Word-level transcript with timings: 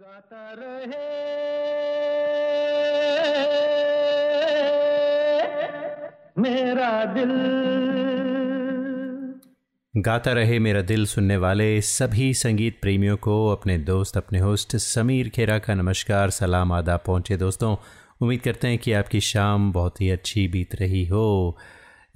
गाता 0.00 0.54
रहे। 0.58 0.98
मेरा 6.38 7.04
दिल। 7.04 7.30
गाता 10.02 10.32
रहे 10.32 10.58
मेरा 10.58 10.82
दिल 10.82 11.06
सुनने 11.06 11.36
वाले 11.36 11.80
सभी 11.80 12.34
संगीत 12.34 12.78
प्रेमियों 12.82 13.16
को, 13.16 13.48
अपने 13.48 13.78
दोस्त, 13.78 14.16
अपने 14.16 14.38
होस्ट 14.38 14.76
समीर 14.76 15.28
खेरा 15.28 15.58
का 15.58 15.74
नमस्कार, 15.74 16.30
सलाम 16.30 16.72
आदाब 16.72 17.00
पहुँचे 17.06 17.36
दोस्तों। 17.36 17.76
उम्मीद 18.20 18.40
करते 18.40 18.68
हैं 18.68 18.78
कि 18.78 18.92
आपकी 18.92 19.20
शाम 19.20 19.72
बहुत 19.72 20.00
ही 20.00 20.10
अच्छी 20.10 20.48
बीत 20.48 20.74
रही 20.74 21.06
हो। 21.06 21.58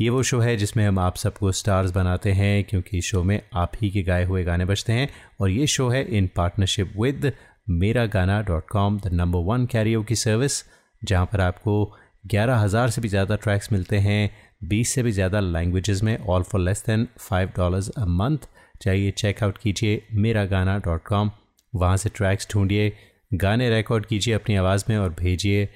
ये 0.00 0.08
वो 0.08 0.22
शो 0.22 0.38
है 0.38 0.56
जिसमें 0.56 0.88
हम 0.88 0.98
आप 0.98 1.16
सबको 1.16 1.52
स्टार्स 1.52 1.90
बनाते 1.90 2.32
हैं, 2.32 2.64
क्योंकि 2.64 3.00
शो 3.00 3.22
में 3.22 3.42
आप 3.54 3.72
ही 3.82 3.90
के 3.90 4.02
गाए 4.02 4.24
हुए 4.24 4.44
गाने 4.44 4.64
बजते 4.64 4.92
हैं। 4.92 5.08
और 5.40 5.50
ये 5.50 5.66
शो 5.66 5.88
है 5.88 6.04
इन 6.04 6.30
partnership 6.36 6.92
with 7.00 7.32
Mera 7.66 8.04
Gaana 8.06 8.40
dot 8.42 8.66
com 8.68 8.98
the 9.00 9.12
number 9.12 9.38
one 9.44 9.64
karaoke 9.66 10.02
की 10.02 10.16
सर्विस 10.16 10.62
जहाँ 11.02 11.26
पर 11.26 11.40
आपको 11.40 11.84
ग्यारह 12.26 12.56
हज़ार 12.56 12.90
से 12.90 13.00
भी 13.00 13.08
ज़्यादा 13.08 13.36
ट्रैक्स 13.36 13.72
मिलते 13.72 13.98
हैं, 13.98 14.30
बीस 14.64 14.94
से 14.94 15.02
भी 15.02 15.12
ज़्यादा 15.12 15.40
लैंग्वेजेस 15.40 16.02
में 16.02 16.16
all 16.18 16.42
for 16.42 16.60
less 16.60 16.82
than 16.86 17.06
five 17.18 17.50
dollars 17.56 17.88
a 17.90 18.04
month 18.06 18.48
चाहिए 18.82 19.10
चेकआउट 19.12 19.58
कीजिए 19.58 20.02
मेरा 20.14 20.44
गाना 20.44 20.76
डॉट 20.78 21.02
कॉम, 21.04 21.30
वहाँ 21.72 21.96
से 21.96 22.08
ट्रैक्स 22.08 22.48
ढूंढिए, 22.52 22.92
गाने 23.34 23.68
रिकॉर्ड 23.70 24.06
कीजिए 24.06 24.34
अपनी 24.34 24.56
आवाज़ 24.56 24.84
में 24.88 24.96
और 24.96 25.10
भेजिए, 25.20 25.68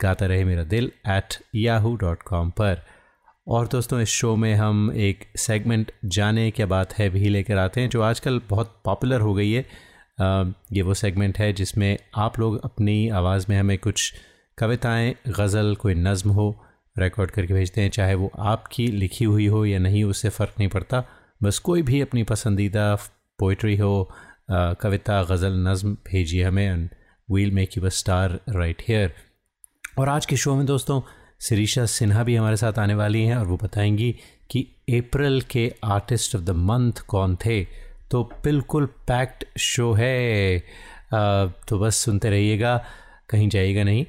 गाता 0.00 0.26
रहे 0.26 0.44
मेरा 0.44 0.64
दिल 0.66 0.90
एट 1.08 1.34
याहू 1.54 1.94
डॉट 1.96 2.22
कॉम 2.22 2.50
पर। 2.50 2.82
और 3.46 3.66
दोस्तों, 3.66 4.00
इस 4.00 4.08
शो 4.10 4.34
में 4.36 4.54
हम 4.54 4.90
एक 4.94 5.24
सेगमेंट 5.38 5.92
जाने 6.06 6.50
क्या 6.50 6.66
बात 6.66 6.92
है 6.94 7.08
भी 7.10 7.28
लेकर 7.28 7.58
आते 7.58 7.80
हैं, 7.80 7.88
जो 7.88 8.02
आजकल 8.02 8.40
बहुत 8.50 8.80
पॉपुलर 8.84 9.20
हो 9.20 9.34
गई 9.34 9.52
है। 9.52 9.64
ये 10.20 10.82
वो 10.82 10.94
सेगमेंट 10.94 11.38
है 11.38 11.52
जिसमें 11.52 11.96
आप 12.16 12.38
लोग 12.38 12.60
अपनी 12.64 13.08
आवाज़ 13.08 13.46
में 13.48 13.58
हमें 13.58 13.76
कुछ 13.78 14.12
कविताएँ, 14.58 15.14
गज़ल, 15.28 15.74
कोई 15.74 15.94
नज़म 15.94 16.30
हो 16.30 16.54
रिकॉर्ड 16.96 17.30
करके 17.30 17.54
भेजते 17.54 17.80
हैं, 17.80 17.90
चाहे 17.90 18.14
वो 18.14 18.30
आपकी 18.38 18.86
लिखी 18.86 19.24
हुई 19.24 19.46
हो 19.46 19.64
या 19.66 19.78
नहीं, 19.78 20.02
उससे 20.04 20.28
फ़र्क 20.28 20.54
नहीं 20.58 20.68
पड़ता। 20.68 21.04
बस 21.42 21.58
कोई 21.58 21.82
भी 21.82 22.00
अपनी 22.00 22.22
पसंदीदा 22.24 22.94
पोइट्री 23.38 23.76
हो 23.76 24.10
कविता, 24.50 25.22
गज़ल, 25.24 25.54
नज़म, 25.68 25.94
भेजिए 26.06 26.44
हमें 26.44 26.66
and 26.66 26.88
we'll 27.28 27.50
make 27.50 27.76
you 27.76 27.84
a 27.84 27.88
star 27.92 28.38
right 28.48 28.82
here 28.88 29.12
और 29.98 30.08
आज 30.08 30.26
के 30.26 30.36
शो 30.36 30.54
में 30.54 30.66
दोस्तों 30.66 31.00
सिरीशा 31.40 31.84
सिन्हा 31.86 32.22
भी 32.24 32.34
हमारे 32.36 32.56
साथ 32.56 32.78
आने 32.78 32.94
वाली 32.94 33.22
हैं 33.24 33.36
और 33.36 33.46
वो 33.46 33.56
बताएँगी 33.62 34.14
कि 34.50 34.60
अप्रैल 34.90 35.40
के 35.50 35.72
आर्टिस्ट 35.84 36.36
ऑफ़ 36.36 36.42
द 36.42 36.50
मंथ 36.50 37.00
कौन 37.08 37.36
थे। 37.36 37.62
तो 38.10 38.30
बिल्कुल 38.44 38.86
पैक्ड 38.86 39.44
शो 39.58 39.92
है। 39.92 40.58
आ, 41.14 41.46
तो 41.46 41.78
बस 41.78 41.96
सुनते 41.96 42.30
रहिएगा 42.30 42.84
कहीं 43.28 43.48
जाइएगा 43.48 43.84
नहीं। 43.84 44.06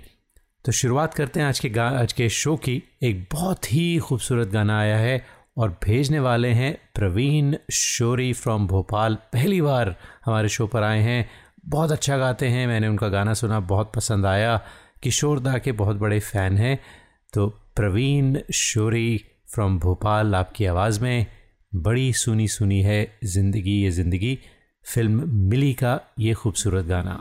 तो 0.66 0.72
शुरुआत 0.72 1.14
करते 1.14 1.40
हैं 1.40 1.48
आज 1.48 1.60
के 1.60 1.70
गा 1.70 1.90
आज 1.90 2.14
के 2.14 2.30
शो 2.30 2.56
की। 2.56 2.84
एक 3.04 3.30
बहुत 3.32 3.74
ही 3.74 3.98
खूबसूरत 3.98 4.48
गाना 4.48 4.80
आया 4.80 4.98
है 4.98 5.26
और 5.58 5.80
भेजने 5.84 6.20
वाले 6.20 6.48
हैं 6.48 6.78
प्रवीण 6.96 7.56
शोरी 7.72 8.34
फ्रॉम 8.34 8.68
भोपाल। 8.68 9.16
पहली 9.16 9.62
बार 9.62 9.96
हमारे 10.26 10.50
शो 10.50 10.68
पर 10.68 10.84
आए 10.84 11.00
हैं। 11.00 11.30
बहुत 11.66 11.92
अच्छा 11.92 12.18
गाते 12.18 12.48
हैं 12.48 12.68
मैंने 12.68 12.88
उनका 12.88 13.08
गाना 13.08 13.34
सुना 13.34 13.60
बहुत 13.60 13.94
पसंद 13.96 14.26
आया। 14.26 14.62
किशोर 15.04 15.40
दा 15.40 15.58
के 15.58 15.72
बहुत 15.72 15.96
बड़े 15.96 16.20
फ़ैन 16.20 16.58
हैं। 16.58 16.80
तो 17.34 17.48
प्रवीण 17.48 18.40
शोरी 18.54 19.26
फ्रॉम 19.54 19.80
भोपाल 19.80 20.36
आपकी 20.36 20.66
आवाज़ 20.66 21.02
में 21.02 21.26
बड़ी 21.76 22.14
सुनी 22.14 22.48
सुनी 22.48 22.82
है 22.82 23.20
ज़िंदगी 23.24 23.72
ये 23.72 23.92
ज़िंदगी। 23.92 24.40
फ़िल्म 24.94 25.30
मिली 25.50 25.74
का 25.74 26.14
ये 26.20 26.34
खूबसूरत 26.34 26.86
गाना। 26.86 27.16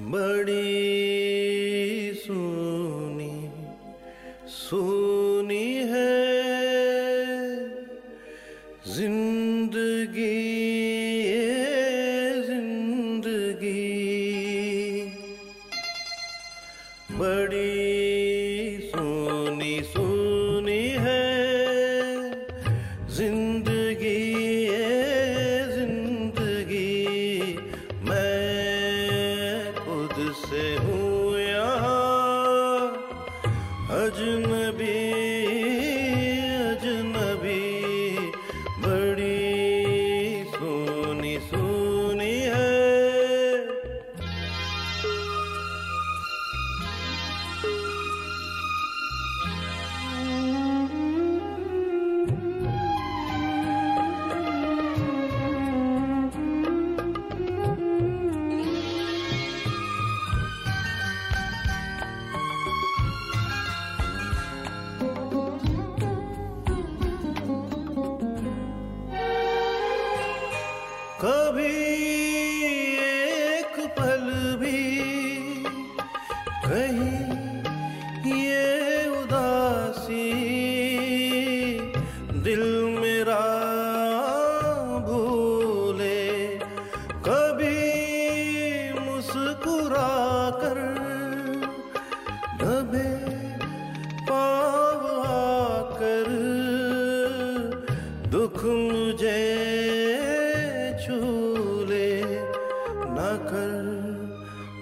बड़ी 0.00 2.14
सुनी 2.14 3.50
सुनी 4.48 5.88
है 5.90 6.35
न 103.16 103.26
कर 103.48 103.84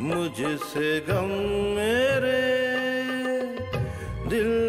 मुझसे 0.04 0.88
गम 1.08 1.28
मेरे 1.76 2.40
दिल 4.30 4.63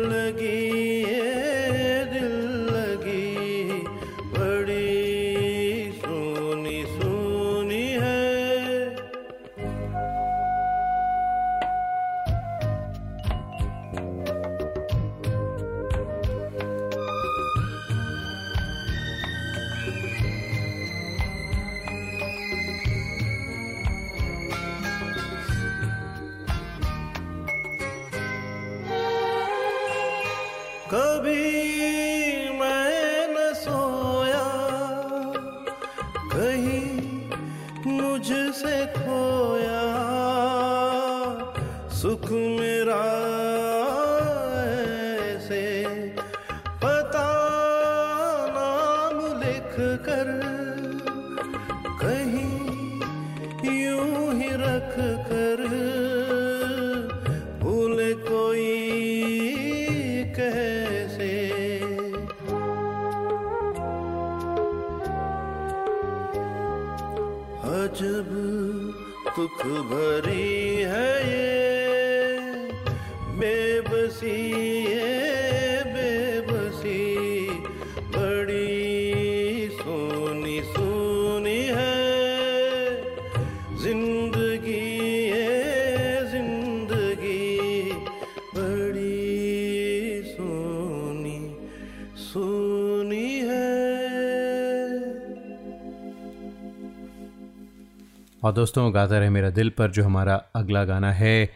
दोस्तों 98.55 98.93
गाता 98.93 99.17
रहे 99.19 99.29
मेरा 99.29 99.49
दिल 99.49 99.69
पर 99.69 99.91
जो 99.91 100.03
हमारा 100.03 100.35
अगला 100.55 100.84
गाना 100.85 101.11
है 101.13 101.49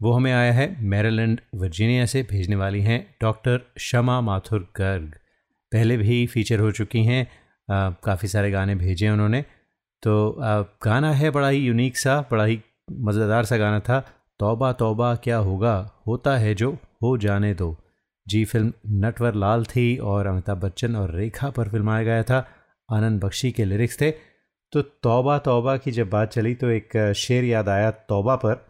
वो 0.00 0.12
हमें 0.12 0.32
आया 0.32 0.52
है 0.52 0.66
मैरीलैंड 0.84 1.40
वर्जीनिया 1.54 2.06
से 2.06 2.22
भेजने 2.30 2.56
वाली 2.56 2.80
हैं 2.82 2.98
डॉक्टर 3.22 3.60
शमा 3.80 4.20
माथुर 4.20 4.66
गर्ग। 4.76 5.14
पहले 5.72 5.96
भी 5.96 6.26
फीचर 6.26 6.60
हो 6.60 6.70
चुकी 6.72 7.04
हैं 7.04 7.26
काफ़ी 8.04 8.28
सारे 8.28 8.50
गाने 8.50 8.74
भेजे 8.74 9.08
उन्होंने। 9.10 9.40
तो 10.02 10.30
आ, 10.32 10.60
गाना 10.84 11.12
है 11.12 11.30
बड़ा 11.30 11.48
ही 11.48 11.58
यूनिक 11.58 11.96
सा 11.96 12.20
बड़ा 12.30 12.44
ही 12.44 12.60
मज़ेदार 13.02 13.44
सा 13.44 13.56
गाना 13.56 13.80
था 13.80 14.00
तौबा 14.40 14.72
तौबा 14.74 15.14
क्या 15.24 15.36
होगा 15.48 15.74
होता 16.06 16.36
है 16.36 16.54
जो 16.54 16.70
हो 17.02 17.16
जाने 17.18 17.54
दो। 17.54 17.76
जी 18.26 18.44
फ़िल्म 18.44 18.72
नटवर 19.00 19.34
लाल 19.36 19.64
थी 19.66 19.96
और 20.10 20.26
अमिताभ 20.26 20.60
बच्चन 20.60 20.96
और 20.96 21.14
रेखा 21.16 21.50
पर 21.50 21.68
फिल्माया 21.68 22.04
गया 22.04 22.22
था 22.22 22.46
आनंद 22.88 23.24
बख्शी 23.24 23.52
के 23.52 23.64
लिरिक्स 23.64 24.00
थे। 24.00 24.12
तो 24.72 24.82
तौबा 24.82 25.38
तौबा 25.38 25.76
की 25.76 25.90
जब 25.90 26.10
बात 26.10 26.30
चली 26.32 26.54
तो 26.54 26.68
एक 26.68 27.12
शेर 27.16 27.44
याद 27.44 27.68
आया 27.68 27.90
तौबा 27.90 28.36
पर। 28.36 28.66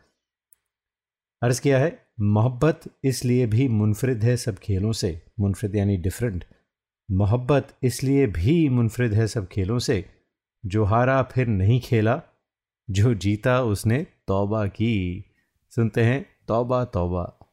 अर्ज़ 1.43 1.61
किया 1.61 1.79
है, 1.79 2.07
मोहब्बत 2.21 2.81
इसलिए 3.05 3.47
भी 3.47 3.69
मुनफरद 3.69 4.25
है 4.25 4.37
सब 4.37 4.59
खेलों 4.59 4.93
से। 4.93 5.23
मुनफरद 5.41 5.77
यानी 5.77 5.97
डिफरेंट 5.97 6.45
मोहब्बत 7.11 7.75
इसलिए 7.83 8.27
भी 8.27 8.69
मुनफरद 8.69 9.13
है 9.13 9.27
सब 9.27 9.49
खेलों 9.49 9.79
से। 9.79 10.05
जो 10.67 10.85
हारा 10.85 11.23
फिर 11.23 11.47
नहीं 11.47 11.81
खेला, 11.81 12.23
जो 12.91 13.15
जीता 13.15 13.63
उसने 13.63 14.07
तौबा 14.27 14.67
की। 14.67 15.25
सुनते 15.71 16.03
हैं, 16.03 16.27
तौबा 16.49 16.85
तौबा। 16.85 17.44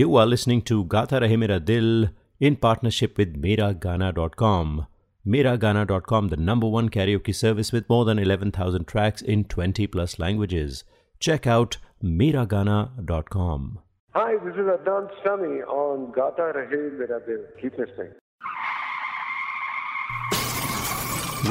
You 0.00 0.16
are 0.16 0.24
listening 0.24 0.62
to 0.62 0.84
Gata 0.84 1.16
Rahe 1.20 1.38
Mera 1.38 1.60
Dil 1.60 2.08
in 2.48 2.56
partnership 2.56 3.18
with 3.18 3.34
Miragana.com. 3.38 4.86
Miragana.com, 5.26 6.28
the 6.28 6.38
number 6.38 6.66
one 6.66 6.88
karaoke 6.88 7.34
service 7.34 7.70
with 7.70 7.86
more 7.90 8.06
than 8.06 8.18
11,000 8.18 8.86
tracks 8.86 9.20
in 9.20 9.44
20 9.44 9.86
plus 9.88 10.18
languages. 10.18 10.84
Check 11.18 11.46
out 11.46 11.76
Miragana.com. 12.02 13.80
Hi, 14.14 14.36
this 14.42 14.54
is 14.54 14.70
Adnan 14.76 15.10
Sami 15.22 15.60
on 15.64 16.10
Gata 16.12 16.50
Rahe 16.56 16.98
Mera 16.98 17.20
Dil. 17.26 17.44
Keep 17.60 17.76
listening. 17.76 18.12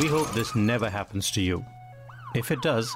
We 0.01 0.07
hope 0.07 0.33
this 0.33 0.55
never 0.55 0.89
happens 0.89 1.29
to 1.31 1.41
you. 1.41 1.63
If 2.33 2.49
it 2.49 2.63
does, 2.63 2.95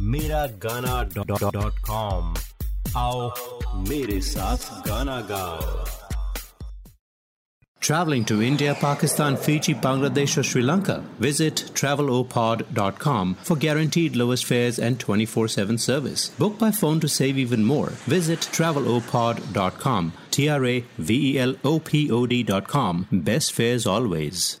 Meragana.com 0.00 2.34
आओ 2.96 3.30
मेरे 3.88 4.20
साथ 4.34 4.86
गाना 4.86 5.20
गाओ 5.30 5.84
Traveling 7.80 8.24
to 8.26 8.42
India, 8.42 8.74
Pakistan, 8.74 9.36
Fiji, 9.36 9.74
Bangladesh, 9.74 10.36
or 10.36 10.42
Sri 10.42 10.60
Lanka? 10.62 11.02
Visit 11.18 11.70
travelopod.com 11.74 13.36
for 13.42 13.56
guaranteed 13.56 14.16
lowest 14.16 14.44
fares 14.44 14.78
and 14.78 15.00
24 15.00 15.48
7 15.48 15.78
service. 15.78 16.28
Book 16.38 16.58
by 16.58 16.70
phone 16.70 17.00
to 17.00 17.08
save 17.08 17.38
even 17.38 17.64
more. 17.64 17.88
Visit 18.16 18.40
travelopod.com. 18.58 20.12
T 20.30 20.48
R 20.50 20.66
A 20.66 20.84
V 20.98 21.14
E 21.30 21.38
L 21.38 21.54
O 21.64 21.78
P 21.80 22.10
O 22.10 22.26
D.com. 22.26 23.06
Best 23.10 23.52
fares 23.52 23.86
always. 23.86 24.60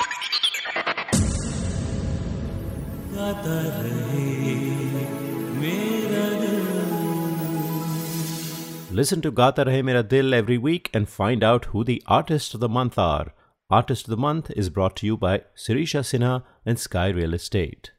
Listen 8.91 9.21
to 9.21 9.31
Gata 9.31 9.65
Rahe 9.65 9.83
Mera 9.83 10.03
Dil 10.03 10.33
every 10.33 10.57
week 10.57 10.89
and 10.93 11.09
find 11.09 11.43
out 11.43 11.65
who 11.65 11.83
the 11.83 12.01
artists 12.07 12.53
of 12.53 12.61
the 12.61 12.69
month 12.69 12.97
are. 12.97 13.33
Artist 13.69 14.05
of 14.05 14.11
the 14.11 14.17
Month 14.17 14.51
is 14.51 14.69
brought 14.69 14.95
to 14.97 15.05
you 15.05 15.17
by 15.17 15.41
Sirisha 15.55 16.01
Sinha 16.03 16.43
and 16.65 16.79
Sky 16.79 17.07
Real 17.07 17.33
Estate. 17.33 17.91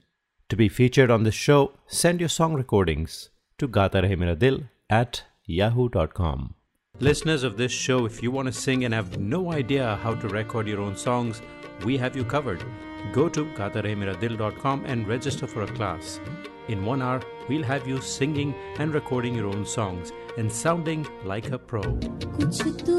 To 0.50 0.56
be 0.56 0.68
featured 0.68 1.10
on 1.10 1.24
the 1.24 1.32
show, 1.32 1.72
send 1.86 2.20
your 2.20 2.28
song 2.28 2.54
recordings 2.54 3.30
to 3.58 3.66
Gata 3.66 4.02
Rahe 4.02 4.18
Mera 4.18 4.36
Dil 4.36 4.64
at 4.88 5.24
yahoo.com. 5.46 6.54
Listeners 7.00 7.42
of 7.42 7.56
this 7.56 7.72
show, 7.72 8.04
if 8.06 8.22
you 8.22 8.30
want 8.30 8.46
to 8.46 8.52
sing 8.52 8.84
and 8.84 8.94
have 8.94 9.18
no 9.18 9.52
idea 9.52 9.98
how 10.02 10.14
to 10.14 10.28
record 10.28 10.66
your 10.66 10.80
own 10.80 10.96
songs, 10.96 11.42
we 11.84 11.96
have 11.96 12.14
you 12.16 12.24
covered. 12.24 12.64
Go 13.10 13.28
to 13.28 13.44
gatarehmeradil.com 13.44 14.84
and 14.86 15.08
register 15.08 15.46
for 15.46 15.62
a 15.62 15.66
class. 15.66 16.20
In 16.68 16.84
one 16.84 17.02
hour, 17.02 17.20
we'll 17.48 17.64
have 17.64 17.86
you 17.86 18.00
singing 18.00 18.54
and 18.78 18.94
recording 18.94 19.34
your 19.34 19.48
own 19.48 19.66
songs 19.66 20.12
and 20.38 20.50
sounding 20.50 21.06
like 21.24 21.50
a 21.50 21.58
pro. 21.58 21.82
तो 21.82 22.98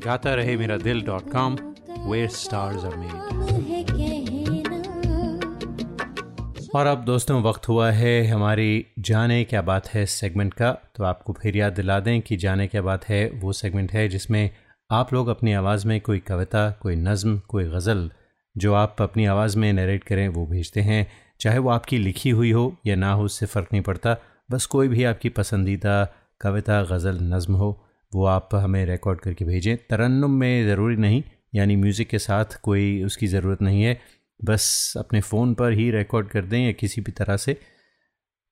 gatarehmeradil.com, 0.00 1.56
where 2.06 2.28
stars 2.28 2.84
are 2.84 2.96
made. 2.96 3.34
और 6.74 6.86
अब 6.86 7.04
दोस्तों 7.04 7.42
वक्त 7.42 7.68
हुआ 7.68 7.90
है 7.90 8.26
हमारी 8.26 8.86
जाने 8.98 9.44
क्या 9.44 9.62
बात 9.62 9.88
है 9.88 10.06
सेगमेंट 10.06 10.54
का 10.54 10.70
तो 10.96 11.04
आपको 11.04 11.32
फिर 11.32 11.56
याद 11.56 11.72
दिला 11.72 11.98
दें 12.00 12.20
कि 12.20 12.36
जाने 12.36 12.66
क्या 12.68 12.82
बात 12.82 13.04
है 13.04 13.30
वो 13.34 13.52
सेगमेंट 13.52 13.92
है 13.92 14.08
जिसमें 14.08 14.50
आप 14.90 15.12
लोग 15.12 15.28
अपनी 15.28 15.52
आवाज़ 15.52 15.86
में 15.88 16.00
कोई 16.00 16.18
कविता, 16.18 16.70
कोई 16.70 16.96
नज़म, 16.96 17.38
कोई 17.38 17.64
गज़ल 17.64 18.10
जो 18.56 18.74
आप 18.74 18.96
अपनी 19.00 19.26
आवाज़ 19.26 19.58
में 19.58 19.72
नरेट 19.72 20.04
करें, 20.04 20.28
वो 20.28 20.46
भेजते 20.46 20.80
हैं। 20.80 21.06
चाहे 21.40 21.58
वो 21.58 21.70
आपकी 21.70 21.98
लिखी 21.98 22.30
हुई 22.30 22.50
हो 22.50 22.76
या 22.86 22.96
ना 22.96 23.12
हो, 23.12 23.24
उससे 23.24 23.46
फ़र्क 23.46 23.68
नहीं 23.72 23.82
पड़ता। 23.82 24.16
बस 24.50 24.66
कोई 24.66 24.88
भी 24.88 25.04
आपकी 25.04 25.28
पसंदीदा 25.28 26.14
कविता, 26.40 26.82
गज़ल, 26.82 27.18
नज़म 27.20 27.54
हो, 27.54 27.86
वो 28.14 28.26
आप 28.26 28.48
हमें 28.54 28.86
रिकॉर्ड 28.86 29.20
करके 29.20 29.44
भेजें। 29.44 29.76
तरन्नुम 29.76 30.30
में 30.30 30.66
ज़रूरी 30.66 30.96
नहीं, 30.96 31.22
यानी 31.54 31.76
म्यूज़िक 31.76 32.08
के 32.08 32.18
साथ 32.18 32.44
कोई 32.62 33.04
उसकी 33.04 33.26
ज़रूरत 33.26 33.62
नहीं 33.62 33.82
है। 33.82 34.00
बस 34.44 34.94
अपने 34.96 35.20
फ़ोन 35.20 35.54
पर 35.54 35.72
ही 35.72 35.90
रिकॉर्ड 35.90 36.28
कर 36.28 36.44
दें 36.44 36.66
या 36.66 36.72
किसी 36.72 37.00
भी 37.00 37.12
तरह 37.12 37.36
से। 37.36 37.60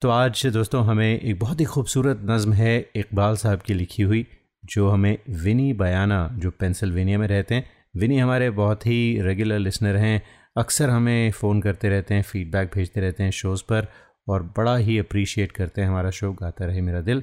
तो 0.03 0.09
आज 0.09 0.47
दोस्तों 0.47 0.85
हमें 0.85 1.21
एक 1.21 1.39
बहुत 1.39 1.61
ही 1.61 1.65
खूबसूरत 1.65 2.21
नज़म 2.25 2.53
है 2.53 2.91
इकबाल 2.97 3.37
साहब 3.37 3.61
की 3.61 3.75
लिखी 3.75 4.03
हुई। 4.03 4.27
जो 4.65 4.89
हमें 4.89 5.19
विनी 5.31 5.73
बयाना, 5.73 6.29
जो 6.33 6.51
पेंसिल्वेनिया 6.51 7.19
में 7.19 7.27
रहते 7.29 7.55
हैं, 7.55 7.65
विनी 7.97 8.19
हमारे 8.19 8.51
बहुत 8.51 8.87
ही 8.87 9.21
रेगुलर 9.23 9.59
लिसनर 9.59 9.97
हैं, 9.97 10.23
अक्सर 10.57 10.91
हमें 10.91 11.31
फ़ोन 11.31 11.61
करते 11.63 11.89
रहते 11.89 12.15
हैं 12.15 12.23
फीडबैक 12.23 12.71
भेजते 12.75 13.01
रहते 13.01 13.23
हैं 13.23 13.31
शोज़ 13.31 13.63
पर 13.63 13.87
और 14.29 14.43
बड़ा 14.57 14.77
ही 14.77 14.99
अप्रिशिएट 14.99 15.53
करते 15.53 15.81
हैं 15.81 15.89
हमारा 15.89 16.11
शो 16.11 16.33
गाता 16.33 16.65
रहे 16.65 16.81
मेरा 16.81 17.01
दिल। 17.01 17.23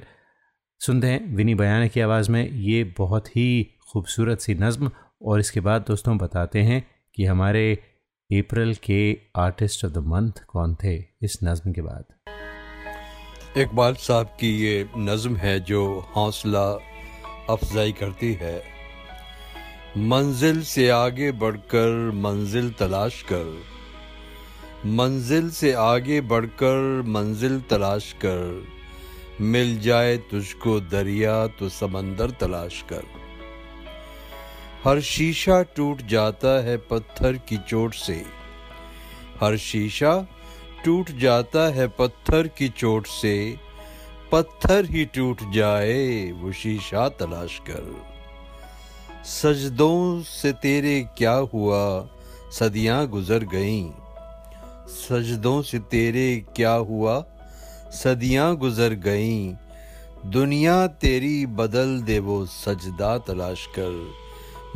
सुनते 0.80 1.06
हैं 1.06 1.36
विनी 1.36 1.54
बयाना 1.54 1.86
की 1.86 2.00
आवाज़ 2.00 2.30
में, 2.30 2.50
ये 2.50 2.84
बहुत 2.98 3.36
ही 3.36 3.78
खूबसूरत 3.92 4.40
सी 4.40 4.54
नज़म 4.54 4.90
और 5.22 5.40
इसके 5.40 5.60
बाद 5.60 5.84
दोस्तों 5.88 6.18
बताते 6.18 6.62
हैं 6.62 6.82
कि 7.14 7.24
हमारे 7.24 7.72
अप्रैल 8.30 8.74
के 8.74 9.18
आर्टिस्ट 9.36 9.84
ऑफ़ 9.84 9.92
द 9.92 9.98
मंथ 9.98 10.44
कौन 10.48 10.76
थे 10.84 10.94
इस 11.22 11.38
नज़म 11.44 11.72
के 11.72 11.82
बाद। 11.82 12.04
इकबाल 13.58 13.94
साहब 13.94 14.26
की 14.40 14.50
ये 14.58 14.88
नज़म 14.98 15.36
है 15.36 15.58
जो 15.60 15.82
हौसला 16.16 16.66
अफजाई 17.52 17.92
करती 17.92 18.32
है। 18.32 18.62
मंजिल 19.96 20.62
से 20.62 20.88
आगे 20.88 21.32
बढ़कर 21.32 22.10
मंजिल 22.14 22.70
तलाश 22.70 23.22
कर। 23.22 23.46
मंजिल 24.86 25.50
से 25.50 25.72
आगे 25.72 26.20
बढ़कर 26.20 27.02
मंजिल 27.06 27.60
तलाश 27.60 28.12
कर। 28.12 28.66
मिल 29.40 29.78
जाए 29.80 30.16
तुझको 30.16 30.80
दरिया 30.80 31.46
तो 31.46 31.68
समंदर 31.68 32.30
तलाश 32.30 32.84
कर। 32.92 33.02
हर 34.84 35.00
शीशा 35.00 35.62
टूट 35.62 36.02
जाता 36.02 36.62
है 36.64 36.76
पत्थर 36.76 37.36
की 37.48 37.56
चोट 37.68 37.94
से। 37.94 38.22
हर 39.40 39.56
शीशा 39.56 40.14
टूट 40.84 41.10
जाता 41.10 41.68
है 41.72 41.88
पत्थर 41.88 42.48
की 42.48 42.68
चोट 42.68 43.06
से। 43.06 43.34
पत्थर 44.32 44.84
ही 44.84 45.04
टूट 45.04 45.52
जाए, 45.52 46.32
वो 46.32 46.52
शीशा 46.52 47.08
तलाश 47.08 47.58
कर। 47.70 48.02
सजदों 49.24 50.22
से 50.22 50.52
तेरे 50.52 51.06
क्या 51.18 51.32
हुआ? 51.32 52.08
सदियाँ 52.52 53.06
गुजर 53.06 53.44
गईं। 53.44 53.90
सजदों 54.88 55.62
से 55.62 55.78
तेरे 55.78 56.44
क्या 56.56 56.72
हुआ? 56.72 57.24
सदियाँ 57.92 58.56
गुजर 58.56 58.94
गईं। 58.94 59.54
दुनिया 60.30 60.86
तेरी 60.86 61.46
बदल 61.46 62.00
दे, 62.00 62.18
वो 62.18 62.46
सजदा 62.46 63.18
तलाश 63.18 63.66
कर। 63.66 64.12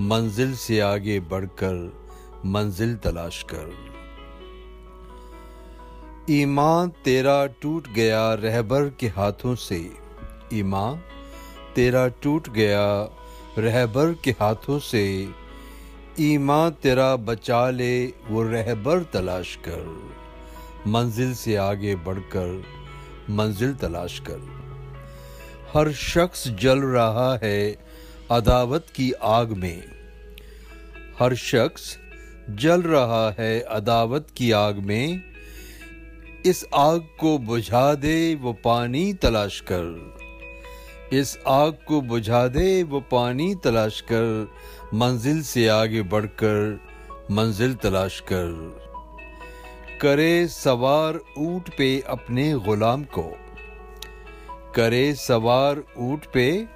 मंजिल 0.00 0.56
से 0.56 0.80
आगे 0.80 1.20
बढ़कर 1.20 2.04
मंजिल 2.46 2.96
तलाश 2.96 3.42
कर। 3.42 3.83
ईमान 6.30 6.88
तेरा 6.88 7.46
टूट 7.46 7.88
गया 7.88 8.34
रहबर 8.34 8.92
के 9.00 9.06
हाथों 9.06 9.54
से। 9.54 9.90
ईमान 10.52 11.02
तेरा 11.76 12.08
टूट 12.08 12.48
गया 12.48 13.02
रहबर 13.58 14.16
के 14.24 14.30
हाथों 14.30 14.78
से। 14.78 15.28
ईमान 16.20 16.70
तेरा 16.70 17.16
बचा 17.16 17.70
ले, 17.70 18.06
वो 18.06 18.42
रहबर 18.42 19.02
तलाश 19.02 19.58
कर। 19.68 20.12
मंजिल 20.86 21.34
से 21.34 21.56
आगे 21.56 21.96
बढ़कर 21.96 22.64
मंजिल 23.30 23.74
तलाश 23.74 24.22
कर। 24.30 24.40
हर 25.74 25.92
शख्स 25.92 26.48
जल 26.48 26.78
रहा 26.78 27.38
है 27.42 27.76
अदावत 28.30 28.86
की 28.94 29.12
आग 29.12 29.52
में। 29.52 29.82
हर 31.18 31.34
शख्स 31.34 31.98
जल 32.50 32.82
रहा 32.82 33.36
है 33.38 33.60
अदावत 33.60 34.26
की 34.36 34.52
आग 34.52 34.78
में। 34.78 35.33
इस 36.46 36.66
आग 36.74 37.08
को 37.20 37.38
बुझा 37.38 37.94
दे, 37.94 38.34
वो 38.34 38.52
पानी 38.52 39.12
तलाश 39.12 39.64
कर। 39.70 40.16
इस 41.12 41.38
आग 41.46 41.78
को 41.88 42.00
बुझा 42.00 42.48
दे, 42.48 42.82
वो 42.82 43.00
पानी 43.00 43.54
तलाश 43.54 44.00
कर। 44.00 44.52
मंजिल 44.94 45.42
से 45.42 45.68
आगे 45.68 46.02
बढ़कर 46.02 46.80
मंजिल 47.30 47.74
तलाश 47.74 48.20
कर। 48.20 48.78
करे 50.00 50.48
सवार 50.48 51.20
ऊँट 51.38 51.76
पे 51.78 52.00
अपने 52.00 52.54
गुलाम 52.54 53.04
को। 53.04 53.36
करे 54.74 55.14
सवार 55.14 55.82
ऊँट 55.98 56.26
पे 56.34 56.66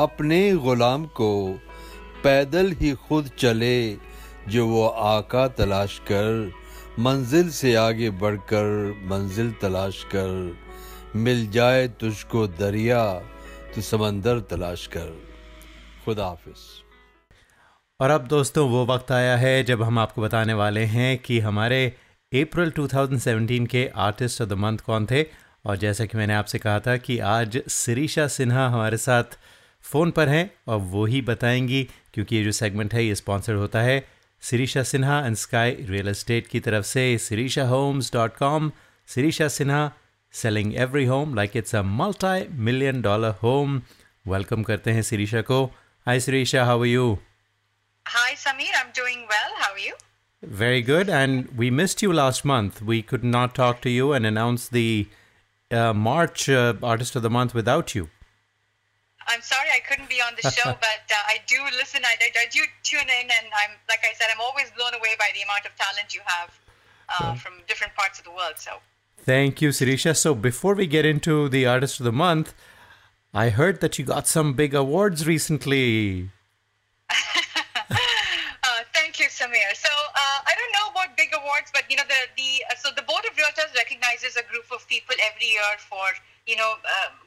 अपने 0.00 0.52
गुलाम 0.52 1.06
को। 1.06 1.60
पैदल 2.24 2.72
ही 2.72 2.92
खुद 2.92 3.30
चले, 3.38 3.96
जो 4.48 4.66
वो 4.66 4.86
आका 4.86 5.48
तलाश 5.48 5.98
कर। 5.98 6.52
मंजिल 6.98 7.50
से 7.50 7.74
आगे 7.74 8.10
बढ़कर 8.10 8.94
मंजिल 9.04 9.52
तलाश 9.52 10.04
कर, 10.04 10.56
मिल 11.16 11.50
जाए 11.50 11.88
तुझको 11.88 12.46
दरिया 12.46 13.14
तो 13.74 13.80
समंदर 13.80 14.40
तलाश 14.40 14.86
कर। 14.86 15.22
खुदा 16.04 16.26
हाफिज। 16.26 16.54
और 18.00 18.10
अब 18.10 18.26
दोस्तों, 18.26 18.68
वो 18.68 18.86
वक्त 18.86 19.12
आया 19.12 19.36
है 19.36 19.64
जब 19.64 19.82
हम 19.82 19.98
आपको 19.98 20.22
बताने 20.22 20.54
वाले 20.54 20.80
हैं 20.80 21.18
कि 21.18 21.40
हमारे 21.40 21.96
अप्रैल 22.34 22.70
2017 22.70 23.66
के 23.66 23.90
आर्टिस्ट 23.96 24.42
ऑफ़ 24.42 24.48
द 24.48 24.52
मंथ 24.52 24.78
कौन 24.78 25.06
थे। 25.06 25.22
और 25.66 25.76
जैसा 25.76 26.04
कि 26.04 26.18
मैंने 26.18 26.34
आपसे 26.34 26.58
कहा 26.58 26.80
था 26.80 26.96
कि 26.96 27.18
आज 27.18 27.62
सिरीशा 27.68 28.26
सिन्हा 28.26 28.68
हमारे 28.68 28.96
साथ 28.96 29.24
फ़ोन 29.82 30.10
पर 30.10 30.28
हैं 30.28 30.50
और 30.68 30.78
वो 30.78 31.04
ही 31.04 31.22
बताएँगी, 31.22 31.88
क्योंकि 32.14 32.36
ये 32.36 32.44
जो 32.44 32.52
सेगमेंट 32.52 32.94
है, 32.94 33.04
ये 33.04 33.14
स्पॉन्सर्ड 33.14 33.58
होता 33.58 33.80
है। 33.80 34.15
Sirisha 34.49 34.83
Sinha 34.91 35.19
and 35.25 35.35
Sky 35.35 35.71
Real 35.89 36.07
Estate 36.07 36.47
की 36.47 36.59
तरफ 36.67 36.85
से 36.85 37.17
Sirisha 37.29 37.63
homes 37.73 38.11
dot 38.13 38.37
com 38.37 38.71
Sirisha 39.07 39.47
Sinha 39.57 39.81
selling 40.33 40.75
every 40.85 41.05
home 41.05 41.35
like 41.35 41.57
it's 41.57 41.75
a 41.75 41.81
multi 42.01 42.47
million 42.69 43.01
dollar 43.01 43.35
home 43.43 43.81
welcome 44.27 44.63
करते 44.63 44.91
हैं 44.91 45.01
सिरीशा 45.11 45.41
को 45.51 45.63
hi 46.05 46.19
Sirisha 46.29 46.63
how 46.65 46.79
are 46.79 46.87
you 46.87 47.17
Hi, 48.05 48.29
Samir. 48.35 48.71
I'm 48.77 48.87
doing 48.93 49.19
well. 49.31 49.51
How 49.57 49.67
are 49.73 49.79
you? 49.79 49.93
Very 50.43 50.81
good. 50.81 51.09
And 51.09 51.49
we 51.55 51.67
missed 51.79 52.01
you 52.01 52.13
last 52.13 52.43
month. 52.51 52.81
We 52.81 53.01
could 53.01 53.23
not 53.23 53.53
talk 53.55 53.81
to 53.81 53.89
you 53.89 54.07
and 54.13 54.25
announce 54.25 54.67
the 54.69 55.07
uh, 55.71 55.93
March 55.93 56.49
uh, 56.49 56.73
Artist 56.93 57.15
of 57.15 57.21
the 57.21 57.29
Month 57.29 57.53
without 57.53 57.93
you. 57.95 58.09
I'm 59.28 59.42
sorry 59.42 59.68
I 59.74 59.80
couldn't 59.80 60.08
be 60.08 60.20
on 60.20 60.34
the 60.40 60.50
show, 60.50 60.64
but 60.88 61.04
uh, 61.10 61.32
I 61.32 61.38
do 61.46 61.58
listen. 61.76 62.02
I, 62.04 62.14
I, 62.20 62.28
I 62.44 62.46
do 62.50 62.60
tune 62.82 63.08
in, 63.08 63.26
and 63.30 63.46
I'm 63.62 63.72
like 63.88 64.00
I 64.04 64.14
said, 64.14 64.28
I'm 64.32 64.40
always 64.40 64.70
blown 64.76 64.94
away 64.94 65.14
by 65.18 65.30
the 65.34 65.42
amount 65.42 65.66
of 65.66 65.72
talent 65.76 66.14
you 66.14 66.20
have 66.24 66.50
uh, 67.08 67.34
from 67.34 67.54
different 67.68 67.94
parts 67.94 68.18
of 68.18 68.24
the 68.24 68.30
world. 68.30 68.54
So 68.56 68.78
Thank 69.18 69.60
you, 69.60 69.70
Sirisha. 69.70 70.16
So 70.16 70.34
before 70.34 70.74
we 70.74 70.86
get 70.86 71.04
into 71.04 71.48
the 71.48 71.66
Artist 71.66 71.98
of 71.98 72.04
the 72.04 72.12
Month, 72.12 72.54
I 73.34 73.48
heard 73.48 73.80
that 73.80 73.98
you 73.98 74.04
got 74.04 74.26
some 74.28 74.54
big 74.54 74.74
awards 74.74 75.26
recently. 75.26 76.30
Uh, 78.66 78.82
thank 78.92 79.20
you, 79.20 79.26
Samir. 79.26 79.70
So 79.78 79.88
uh, 79.88 80.38
I 80.42 80.52
don't 80.58 80.72
know 80.74 80.90
about 80.90 81.16
big 81.16 81.30
awards, 81.32 81.70
but 81.72 81.84
you 81.88 81.96
know 81.96 82.02
the 82.08 82.26
the 82.36 82.66
uh, 82.68 82.74
so 82.74 82.90
the 82.90 83.02
board 83.02 83.22
of 83.24 83.32
realtors 83.38 83.72
recognizes 83.78 84.34
a 84.34 84.42
group 84.50 84.66
of 84.74 84.82
people 84.88 85.14
every 85.22 85.46
year 85.46 85.72
for 85.78 86.02
you 86.50 86.56
know 86.56 86.72
um, 86.74 87.14
uh, 87.14 87.25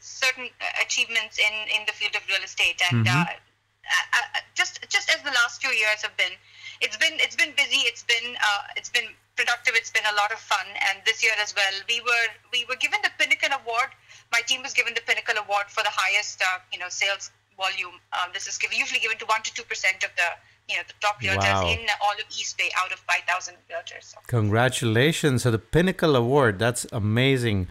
certain 0.00 0.48
achievements 0.80 1.38
in 1.38 1.54
in 1.76 1.82
the 1.86 1.92
field 1.92 2.14
of 2.14 2.22
real 2.28 2.42
estate, 2.44 2.80
and 2.90 3.06
Mhm. 3.06 3.14
uh, 3.16 3.24
uh, 3.26 4.18
uh, 4.18 4.40
just 4.54 4.74
just 4.88 5.10
as 5.14 5.22
the 5.22 5.30
last 5.40 5.60
few 5.60 5.70
years 5.70 6.02
have 6.02 6.16
been, 6.16 6.32
it's 6.80 6.96
been 6.96 7.14
it's 7.24 7.36
been 7.36 7.52
busy. 7.52 7.80
It's 7.90 8.02
been 8.04 8.36
uh, 8.36 8.62
it's 8.76 8.90
been 8.90 9.08
productive. 9.36 9.74
It's 9.74 9.90
been 9.90 10.06
a 10.06 10.14
lot 10.20 10.30
of 10.32 10.38
fun, 10.40 10.66
and 10.88 11.02
this 11.04 11.22
year 11.22 11.32
as 11.40 11.54
well, 11.54 11.74
we 11.88 12.00
were 12.00 12.26
we 12.52 12.64
were 12.68 12.76
given 12.76 13.00
the 13.02 13.10
Pinnacle 13.18 13.52
Award. 13.60 13.90
My 14.32 14.40
team 14.42 14.62
was 14.62 14.72
given 14.74 14.94
the 14.94 15.00
Pinnacle 15.00 15.36
Award 15.38 15.66
for 15.70 15.82
the 15.82 15.94
highest 16.02 16.42
uh, 16.42 16.58
you 16.72 16.78
know 16.78 16.88
sales 16.88 17.30
volume. 17.56 17.96
Um, 18.12 18.30
this 18.32 18.46
is 18.46 18.56
given, 18.58 18.78
usually 18.78 19.00
given 19.00 19.18
to 19.18 19.26
one 19.26 19.42
to 19.42 19.52
two 19.54 19.64
percent 19.64 20.04
of 20.04 20.10
the 20.20 20.28
you 20.68 20.76
know 20.76 20.82
the 20.86 20.94
top 21.00 21.20
realtors 21.22 21.62
Wow. 21.62 21.72
in 21.72 21.80
all 22.00 22.12
of 22.12 22.26
East 22.38 22.56
Bay 22.58 22.70
out 22.80 22.92
of 22.92 23.00
five 23.00 23.24
thousand 23.26 23.56
realtors. 23.70 24.04
So 24.12 24.18
Congratulations. 24.26 25.42
So 25.42 25.50
the 25.50 25.58
Pinnacle 25.58 26.14
Award, 26.14 26.58
that's 26.58 26.86
amazing. 26.92 27.68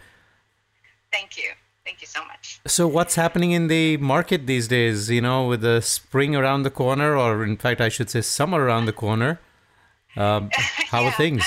Thank 1.11 1.37
you, 1.37 1.49
thank 1.85 2.01
you 2.01 2.07
so 2.07 2.23
much. 2.25 2.59
So 2.65 2.87
what's 2.87 3.15
happening 3.15 3.51
in 3.51 3.67
the 3.67 3.97
market 3.97 4.47
these 4.47 4.67
days, 4.67 5.09
you 5.09 5.21
know, 5.21 5.47
with 5.47 5.61
the 5.61 5.81
spring 5.81 6.35
around 6.35 6.63
the 6.63 6.71
corner, 6.71 7.15
or 7.15 7.43
in 7.43 7.57
fact, 7.57 7.81
I 7.81 7.89
should 7.89 8.09
say 8.09 8.21
summer 8.21 8.63
around 8.63 8.85
the 8.85 8.93
corner? 8.93 9.39
Um, 10.15 10.49
how 10.91 11.05
are 11.05 11.11
things? 11.11 11.43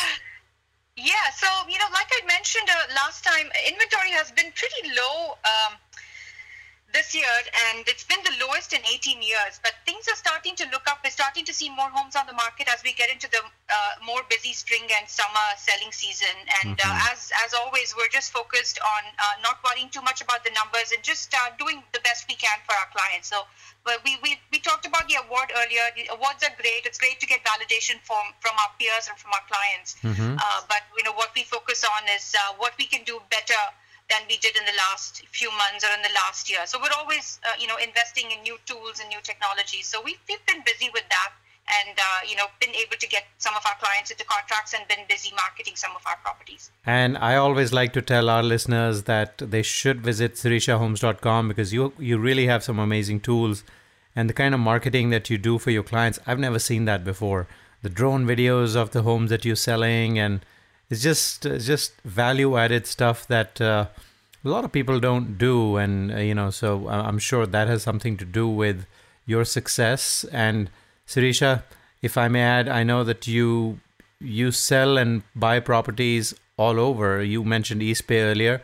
Yeah, 0.97 1.15
so 1.35 1.47
you 1.69 1.79
know, 1.79 1.91
like 1.93 2.11
I 2.11 2.27
mentioned 2.27 2.69
uh, 2.69 2.95
last 2.95 3.25
time, 3.25 3.47
inventory 3.67 4.11
has 4.11 4.31
been 4.33 4.53
pretty 4.55 4.95
low 4.97 5.39
um, 5.45 5.77
this 6.93 7.15
year, 7.15 7.31
and 7.71 7.87
it's 7.89 8.05
been 8.05 8.19
the 8.25 8.35
lowest 8.45 8.73
in 8.73 8.81
18 8.85 9.23
years. 9.23 9.61
But 9.63 9.75
things 9.87 10.09
are 10.09 10.17
starting 10.17 10.57
to 10.57 10.65
look 10.71 10.87
up. 10.91 10.99
We're 11.05 11.11
starting 11.15 11.45
to 11.47 11.55
see 11.55 11.71
more 11.71 11.89
homes 11.91 12.17
on 12.17 12.27
the 12.27 12.33
market 12.35 12.67
as 12.69 12.83
we 12.83 12.93
get 12.93 13.11
into 13.11 13.31
the 13.31 13.39
uh, 13.43 13.93
more 14.05 14.23
busy 14.29 14.53
spring 14.53 14.89
and 14.99 15.09
summer 15.09 15.47
selling 15.57 15.93
season. 15.93 16.35
And 16.63 16.77
Mhm. 16.79 16.87
uh, 16.87 17.13
as 17.13 17.31
as 17.45 17.55
always, 17.55 17.95
we're 17.97 18.09
just 18.11 18.33
focused 18.33 18.79
on 18.83 19.03
uh, 19.19 19.35
not 19.43 19.63
worrying 19.63 19.91
too 19.91 20.03
much 20.03 20.21
about 20.21 20.43
the 20.45 20.51
numbers 20.51 20.91
and 20.93 21.03
just 21.03 21.33
uh, 21.35 21.51
doing 21.59 21.83
the 21.93 22.01
best 22.01 22.27
we 22.29 22.35
can 22.35 22.59
for 22.67 22.75
our 22.75 22.89
clients. 22.97 23.29
So. 23.29 23.47
But 23.83 24.05
we, 24.05 24.19
we, 24.23 24.37
we 24.53 24.59
talked 24.61 24.85
about 24.85 25.09
the 25.09 25.15
award 25.25 25.49
earlier. 25.57 25.81
The 25.97 26.13
awards 26.13 26.45
are 26.45 26.53
great. 26.61 26.85
It's 26.85 26.99
great 26.99 27.19
to 27.21 27.27
get 27.27 27.41
validation 27.43 27.97
from, 28.05 28.29
from 28.41 28.53
our 28.61 28.69
peers 28.79 29.09
and 29.09 29.17
from 29.17 29.33
our 29.33 29.41
clients. 29.49 29.97
Mhm. 30.05 30.37
Uh, 30.37 30.61
but 30.69 30.83
you 30.99 31.03
know 31.03 31.13
what 31.17 31.33
we 31.35 31.45
focus 31.45 31.83
on 31.97 32.07
is 32.13 32.37
uh, 32.39 32.53
what 32.61 32.75
we 32.77 32.85
can 32.85 33.05
do 33.05 33.23
better 33.31 33.57
than 34.11 34.23
we 34.29 34.37
did 34.39 34.57
in 34.57 34.65
the 34.67 34.77
last 34.91 35.25
few 35.31 35.51
months 35.63 35.85
or 35.87 35.93
in 35.97 36.03
the 36.03 36.15
last 36.15 36.51
year. 36.51 36.67
So 36.67 36.79
we're 36.83 36.97
always 36.99 37.41
uh, 37.47 37.57
you 37.59 37.67
know 37.67 37.79
investing 37.79 38.31
in 38.35 38.43
new 38.43 38.59
tools 38.67 39.01
and 39.01 39.09
new 39.09 39.23
technologies. 39.23 39.87
So 39.87 40.03
we've, 40.05 40.21
we've 40.29 40.45
been 40.47 40.63
busy 40.67 40.91
with 40.93 41.09
that 41.09 41.33
and 41.79 41.97
uh, 41.99 42.21
you 42.29 42.37
know 42.37 42.47
been 42.61 42.75
able 42.75 42.97
to 42.99 43.09
get 43.09 43.25
some 43.39 43.55
of 43.55 43.63
our 43.67 43.77
clients 43.81 44.11
into 44.11 44.25
contracts 44.25 44.75
and 44.75 44.87
been 44.89 45.05
busy 45.09 45.33
marketing 45.35 45.75
some 45.77 45.93
of 45.97 46.03
our 46.07 46.17
properties. 46.23 46.71
And 46.85 47.17
I 47.19 47.37
always 47.37 47.73
like 47.73 47.93
to 47.95 48.03
tell 48.03 48.29
our 48.29 48.43
listeners 48.43 49.05
that 49.05 49.39
they 49.39 49.63
should 49.63 50.01
visit 50.01 50.35
sirishahomes.com 50.35 51.49
because 51.49 51.73
you 51.73 51.93
you 51.99 52.19
really 52.19 52.47
have 52.47 52.63
some 52.63 52.79
amazing 52.79 53.21
tools 53.21 53.65
and 54.17 54.29
the 54.29 54.35
kind 54.35 54.55
of 54.55 54.61
marketing 54.61 55.11
that 55.11 55.31
you 55.31 55.39
do 55.39 55.59
for 55.59 55.71
your 55.71 55.85
clients. 55.85 56.19
I've 56.27 56.39
never 56.39 56.59
seen 56.59 56.85
that 56.87 57.05
before. 57.05 57.47
The 57.83 57.89
drone 57.89 58.27
videos 58.27 58.77
of 58.77 58.91
the 58.91 59.03
homes 59.03 59.31
that 59.31 59.45
you're 59.45 59.57
selling 59.57 60.19
and 60.19 60.45
it's 60.91 61.03
just 61.03 61.47
it's 61.47 61.67
just 61.67 61.93
value 62.03 62.57
added 62.57 62.87
stuff 62.87 63.27
that 63.29 63.61
uh, 63.61 63.87
a 64.45 64.49
lot 64.49 64.65
of 64.65 64.73
people 64.73 65.01
don't 65.01 65.39
do 65.39 65.77
and 65.77 66.13
uh, 66.13 66.17
you 66.17 66.35
know 66.35 66.51
so 66.51 66.89
I'm 66.89 67.19
sure 67.19 67.47
that 67.47 67.69
has 67.69 67.83
something 67.83 68.17
to 68.19 68.25
do 68.25 68.49
with 68.49 68.87
your 69.27 69.45
success 69.45 70.25
and 70.33 70.71
Sirisha 71.07 71.63
if 72.03 72.19
I 72.19 72.29
may 72.29 72.43
add 72.43 72.69
I 72.69 72.83
know 72.83 73.05
that 73.05 73.27
you 73.27 73.81
you 74.21 74.53
sell 74.53 74.99
and 74.99 75.23
buy 75.35 75.61
properties 75.61 76.35
all 76.57 76.79
over. 76.79 77.23
You 77.23 77.43
mentioned 77.43 77.83
East 77.83 78.07
Bay 78.07 78.21
earlier, 78.21 78.63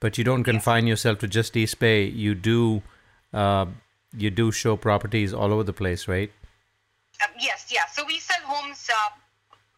but 0.00 0.16
you 0.16 0.24
don't 0.24 0.44
confine 0.44 0.86
yourself 0.86 1.18
to 1.18 1.28
just 1.28 1.56
East 1.56 1.78
Bay. 1.78 2.04
You 2.04 2.34
do 2.34 2.82
uh, 3.32 3.66
you 4.16 4.30
do 4.30 4.50
show 4.50 4.76
properties 4.76 5.34
all 5.34 5.52
over 5.52 5.62
the 5.62 5.72
place, 5.72 6.08
right? 6.08 6.32
Um, 7.22 7.34
yes, 7.38 7.66
yeah. 7.70 7.86
So 7.92 8.04
we 8.06 8.18
sell 8.18 8.40
homes 8.44 8.88
uh, 8.90 9.10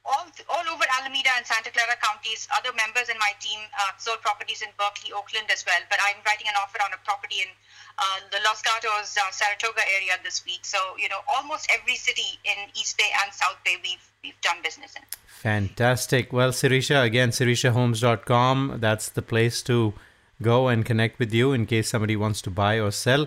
all 0.06 0.26
all 0.48 0.66
over 0.70 0.86
Alameda 1.02 1.34
and 1.36 1.44
Santa 1.44 1.70
Clara 1.74 1.98
counties. 1.98 2.46
Other 2.54 2.70
members 2.72 3.10
in 3.10 3.18
my 3.18 3.32
team 3.42 3.58
uh, 3.74 3.92
sold 3.98 4.22
properties 4.22 4.62
in 4.62 4.70
Berkeley, 4.78 5.12
Oakland 5.12 5.50
as 5.50 5.66
well. 5.66 5.82
But 5.90 5.98
I'm 6.00 6.22
writing 6.24 6.46
an 6.46 6.56
offer 6.62 6.78
on 6.80 6.94
a 6.94 7.00
property 7.02 7.42
in 7.42 7.50
uh, 7.98 8.18
the 8.30 8.38
Los 8.46 8.62
Gatos, 8.62 9.18
uh, 9.18 9.30
Saratoga 9.34 9.82
area 9.98 10.14
this 10.22 10.46
week. 10.46 10.64
So 10.64 10.78
you 10.96 11.08
know, 11.10 11.20
almost 11.26 11.66
every 11.74 11.96
city 11.96 12.38
in 12.46 12.70
East 12.78 12.96
Bay 12.96 13.10
and 13.22 13.34
South 13.34 13.58
Bay 13.64 13.76
we've 13.82 14.06
we've 14.22 14.40
done 14.40 14.62
business 14.62 14.94
in. 14.94 15.02
Fantastic. 15.26 16.32
Well, 16.32 16.50
Sirisha, 16.50 17.04
again, 17.04 17.30
sirishahomes.com. 17.30 18.78
That's 18.80 19.08
the 19.08 19.22
place 19.22 19.62
to 19.62 19.94
go 20.42 20.68
and 20.68 20.84
connect 20.84 21.18
with 21.18 21.32
you 21.32 21.52
in 21.52 21.66
case 21.66 21.90
somebody 21.90 22.16
wants 22.16 22.42
to 22.42 22.50
buy 22.50 22.78
or 22.78 22.90
sell. 22.90 23.26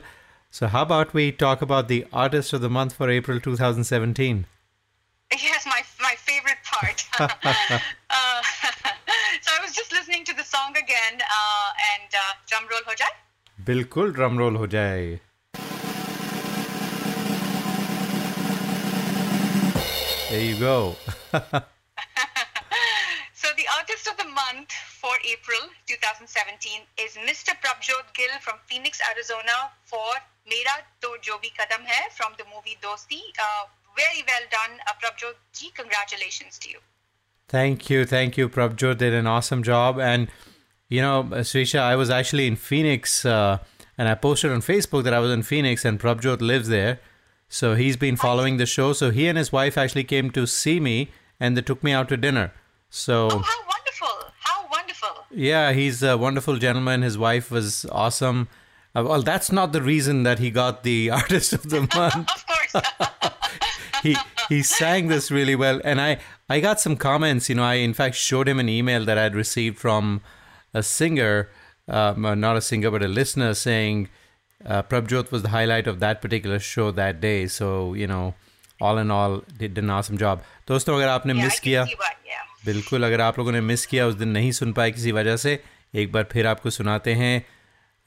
So, 0.52 0.68
how 0.68 0.82
about 0.82 1.14
we 1.14 1.32
talk 1.32 1.62
about 1.62 1.88
the 1.88 2.08
artist 2.12 2.54
of 2.54 2.62
the 2.62 2.70
month 2.70 2.94
for 2.94 3.10
April 3.10 3.40
2017? 3.40 4.46
Yes, 5.32 5.64
my 5.68 5.84
part. 6.79 7.05
uh, 7.21 8.43
so 9.43 9.49
I 9.57 9.61
was 9.63 9.75
just 9.75 9.93
listening 9.93 10.25
to 10.27 10.35
the 10.35 10.45
song 10.45 10.77
again, 10.77 11.21
uh, 11.21 11.69
and 11.93 12.11
uh, 12.15 12.33
drum 12.49 12.67
roll 12.71 12.85
ho 12.87 12.95
jaye. 13.05 13.15
बिल्कुल 13.67 14.13
drum 14.15 14.39
roll 14.39 14.57
हो 14.57 14.67
जाए 14.75 15.19
There 20.31 20.41
you 20.43 20.57
go. 20.59 20.97
So 23.35 23.49
the 23.61 23.67
artist 23.79 24.09
of 24.09 24.17
the 24.17 24.25
month 24.25 24.73
for 24.73 25.13
April 25.31 25.61
2017 25.87 26.81
is 26.99 27.13
Mr. 27.29 27.53
Prabjot 27.63 28.09
Gill 28.15 28.33
from 28.41 28.57
Phoenix, 28.67 29.01
Arizona 29.13 29.71
for 29.85 30.09
Mera 30.49 30.77
To 31.03 31.09
Jo 31.21 31.37
Bhi 31.45 31.53
Kadam 31.59 31.85
Hai 31.87 32.09
from 32.17 32.33
the 32.39 32.45
movie 32.55 32.79
Dosti. 32.83 33.21
Uh, 33.39 33.67
very 34.04 34.22
well 34.32 34.46
done, 34.58 34.74
uh, 34.88 34.94
Prabjot 35.02 35.36
ji. 35.54 35.72
Congratulations 35.82 36.58
to 36.60 36.70
you. 36.74 36.80
Thank 37.48 37.90
you, 37.90 38.06
thank 38.06 38.38
you. 38.38 38.48
Prabjot 38.50 38.98
did 39.00 39.14
an 39.14 39.28
awesome 39.28 39.64
job, 39.64 40.00
and 40.00 40.28
you 40.88 41.02
know, 41.02 41.24
Srisha, 41.50 41.80
I 41.80 41.96
was 41.96 42.10
actually 42.10 42.48
in 42.48 42.56
Phoenix, 42.56 43.26
uh, 43.26 43.58
and 43.98 44.08
I 44.08 44.16
posted 44.16 44.52
on 44.52 44.62
Facebook 44.62 45.04
that 45.04 45.14
I 45.14 45.20
was 45.20 45.32
in 45.32 45.44
Phoenix, 45.44 45.86
and 45.86 46.00
Prabjot 46.00 46.42
lives 46.42 46.68
there, 46.70 47.00
so 47.48 47.76
he's 47.76 47.98
been 47.98 48.16
following 48.18 48.58
the 48.58 48.66
show. 48.66 48.94
So 48.94 49.10
he 49.12 49.28
and 49.28 49.38
his 49.38 49.52
wife 49.52 49.78
actually 49.78 50.04
came 50.06 50.30
to 50.32 50.46
see 50.48 50.80
me, 50.80 51.10
and 51.40 51.58
they 51.58 51.62
took 51.62 51.84
me 51.84 51.92
out 51.92 52.10
to 52.10 52.18
dinner. 52.18 52.52
So 52.92 53.28
Oh, 53.32 53.40
how 53.40 53.60
wonderful! 53.74 54.32
How 54.42 54.68
wonderful! 54.72 55.26
yeah, 55.32 55.74
he's 55.74 56.02
a 56.04 56.18
wonderful 56.18 56.58
gentleman. 56.58 57.02
His 57.02 57.18
wife 57.18 57.50
was 57.52 57.86
awesome. 57.92 58.48
Uh, 58.96 59.04
well, 59.08 59.22
that's 59.22 59.52
not 59.52 59.72
the 59.74 59.82
reason 59.84 60.24
that 60.24 60.40
he 60.40 60.50
got 60.50 60.84
the 60.84 61.10
artist 61.22 61.54
of 61.54 61.64
the 61.70 61.82
month. 61.96 62.30
Of 62.38 62.46
course. 62.48 62.74
he 64.04 64.16
he 64.50 64.62
sang 64.64 65.08
this 65.08 65.30
really 65.32 65.56
well 65.56 65.82
and 65.84 66.02
i 66.02 66.18
i 66.50 66.60
got 66.60 66.80
some 66.80 66.96
comments 66.96 67.50
you 67.50 67.56
know 67.56 67.64
i 67.64 67.76
in 67.76 67.94
fact 67.94 68.16
showed 68.16 68.48
him 68.48 68.60
an 68.60 68.70
email 68.70 69.06
that 69.06 69.18
i'd 69.18 69.36
received 69.36 69.78
from 69.78 70.22
a 70.74 70.84
singer 70.84 71.50
um, 71.88 72.26
uh, 72.26 72.36
not 72.36 72.58
a 72.58 72.62
singer 72.62 72.92
but 72.92 73.04
a 73.04 73.08
listener 73.08 73.54
saying 73.54 74.08
uh, 74.66 74.84
prabjot 74.84 75.32
was 75.32 75.42
the 75.42 75.50
highlight 75.50 75.88
of 75.88 76.00
that 76.00 76.22
particular 76.22 76.60
show 76.60 76.92
that 76.92 77.20
day 77.22 77.48
so 77.48 77.94
you 77.94 78.08
know 78.08 78.34
all 78.82 78.98
in 78.98 79.12
all 79.12 79.42
did 79.58 79.78
an 79.78 79.90
awesome 79.90 80.18
job 80.18 80.42
दोस्तों 80.68 80.96
अगर 80.96 81.08
आपने 81.08 81.34
yeah, 81.34 81.44
miss 81.44 81.60
किया. 81.60 81.86
Yeah. 81.86 82.46
बिल्कुल 82.66 83.04
अगर 83.04 83.22
आप 83.22 83.40
लोगों 83.40 83.52
ने 83.52 83.62
miss 83.62 83.86
किया 83.86 84.08
उस 84.08 84.16
दिन 84.16 84.30
नहीं 84.30 84.52
सुन 84.52 84.74
पाए 84.74 84.92
किसी 84.92 85.12
वजह 85.12 85.38
से 85.38 85.64
एक 85.96 86.12
बार 86.12 86.28
फिर 86.32 86.48
आपको 86.48 86.70
सुनाते 86.70 87.14
हैं 87.14 87.46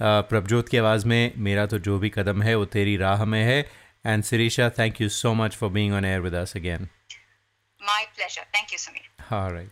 प्रभजोत 0.02 0.68
की 0.68 0.76
आवाज़ 0.76 1.06
में 1.06 1.32
मेरा 1.36 1.66
तो 1.66 1.78
जो 1.78 1.98
भी 1.98 2.10
कदम 2.10 2.42
है 2.42 2.54
वो 2.54 2.64
तेरी 2.64 2.96
राह 2.96 3.24
में 3.24 3.42
है 3.42 3.81
And 4.04 4.24
Sirisha, 4.24 4.72
thank 4.72 4.98
you 4.98 5.08
so 5.08 5.34
much 5.34 5.54
for 5.54 5.70
being 5.70 5.92
on 5.92 6.04
air 6.04 6.22
with 6.22 6.34
us 6.34 6.54
again. 6.54 6.90
My 7.80 8.04
pleasure. 8.16 8.42
Thank 8.52 8.72
you, 8.72 8.78
Sameer. 8.78 9.30
All 9.30 9.52
right. 9.52 9.70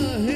hey. 0.00 0.29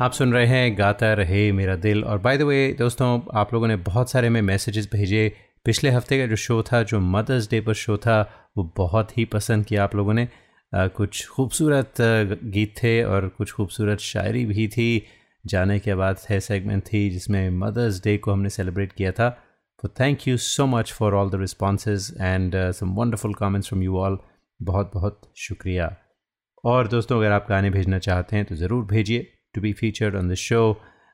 आप 0.00 0.12
सुन 0.12 0.32
रहे 0.32 0.46
हैं 0.46 0.78
गाता 0.78 1.12
रहे 1.14 1.52
मेरा 1.52 1.74
दिल। 1.76 2.04
और 2.04 2.18
बाय 2.18 2.38
द 2.38 2.42
वे 2.42 2.76
दोस्तों 2.78 3.20
आप 3.34 3.52
लोगों 3.54 3.68
ने 3.68 3.76
बहुत 3.76 4.10
सारे 4.10 4.28
में 4.28 4.42
मैसेजेस 4.42 4.88
भेजे। 4.92 5.32
पिछले 5.64 5.90
हफ़्ते 5.90 6.18
का 6.18 6.26
जो 6.26 6.36
शो 6.36 6.62
था 6.62 6.82
जो 6.82 7.00
मदर्स 7.00 7.50
डे 7.50 7.60
पर 7.60 7.74
शो 7.74 7.96
था 7.96 8.20
वो 8.56 8.64
बहुत 8.76 9.18
ही 9.18 9.24
पसंद 9.24 9.64
किया 9.64 9.84
आप 9.84 9.94
लोगों 9.94 10.14
ने। 10.14 10.28
अ, 10.72 10.86
कुछ 10.86 11.26
खूबसूरत 11.28 11.94
गीत 12.44 12.74
थे 12.82 13.02
और 13.04 13.28
कुछ 13.28 13.52
खूबसूरत 13.52 13.98
शायरी 13.98 14.44
भी 14.46 14.68
थी। 14.68 15.06
जाने 15.44 15.78
के 15.78 15.94
बाद 15.94 16.16
है 16.30 16.38
सेगमेंट 16.40 16.82
थी 16.82 17.10
जिसमें 17.10 17.50
मदर्स 17.50 18.02
डे 18.04 18.16
को 18.18 18.32
हमने 18.32 18.50
सेलिब्रेट 18.50 18.92
किया 18.92 19.12
था। 19.12 19.28
तो 19.82 19.88
thank 19.88 20.28
you 20.28 20.36
so 20.36 20.66
much 20.66 20.92
for 20.92 21.14
all 21.14 21.30
the 21.30 21.40
responses 21.40 22.14
and 22.20 22.56
some 22.72 22.94
wonderful 22.94 23.34
comments 23.34 23.68
from 23.68 23.82
you 23.82 23.98
all 23.98 24.18
बहुत 24.62 24.90
बहुत 24.94 25.20
शुक्रिया। 25.36 25.96
और 26.64 26.88
दोस्तों 26.88 27.18
अगर 27.18 27.32
आप 27.32 27.46
गाने 27.48 27.70
भेजना 27.70 27.98
चाहते 27.98 28.36
हैं 28.36 28.44
तो 28.44 28.54
ज़रूर 28.54 28.84
भेजिए। 28.84 29.26
To 29.54 29.60
be 29.60 29.72
featured 29.72 30.16
on 30.16 30.28
the 30.30 30.34
show 30.34 30.60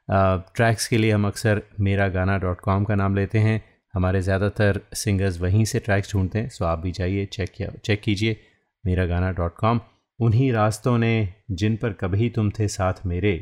tracks 0.08 0.86
के 0.88 0.98
लिए 0.98 1.12
हम 1.12 1.26
अक्सर 1.26 1.62
मेरा 1.80 2.08
गाना 2.08 2.38
डॉट 2.38 2.60
कॉम 2.60 2.84
का 2.84 2.94
नाम 2.94 3.14
लेते 3.16 3.38
हैं। 3.38 3.62
हमारे 3.94 4.20
ज़्यादातर 4.22 4.80
सिंगर्स 4.94 5.40
वहीं 5.40 5.64
से 5.64 5.78
ट्रैक्स 5.78 6.12
ढूंढते 6.12 6.38
हैं 6.38 6.48
सो 6.48 6.64
आप 6.64 6.78
भी 6.78 6.92
जाइए 6.92 7.26
चेक 7.26 7.50
किया 7.50 7.70
चेक 7.84 8.00
कीजिए 8.00 8.36
मेरा 8.84 9.06
गाना 9.06 9.30
डॉट 9.32 9.54
कॉम 9.56 9.80
उन्हीं 10.20 10.52
रास्तों 10.52 10.96
ने 10.98 11.12
जिन 11.52 11.76
पर 11.76 11.92
कभी 11.92 12.28
तुम 12.30 12.50
थे 12.50 12.68
साथ 12.68 13.04
मेरे, 13.06 13.34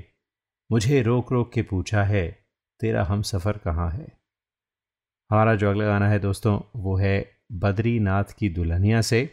मुझे 0.71 1.03
रोक 1.03 1.33
रोक 1.33 1.53
के 1.53 1.63
पूछा 1.63 2.03
है, 2.05 2.27
तेरा 2.81 3.05
हम 3.05 3.23
सफ़र 3.23 3.59
कहाँ 3.59 3.91
है? 3.91 4.07
हमारा 5.31 5.55
जो 5.55 5.71
अगला 5.71 5.87
गाना 5.87 6.09
है 6.09 6.19
दोस्तों, 6.19 6.59
वो 6.77 6.97
है 6.97 7.25
बद्रीनाथ 7.53 8.33
की 8.39 8.49
दुल्हनिया 8.49 9.01
से 9.01 9.29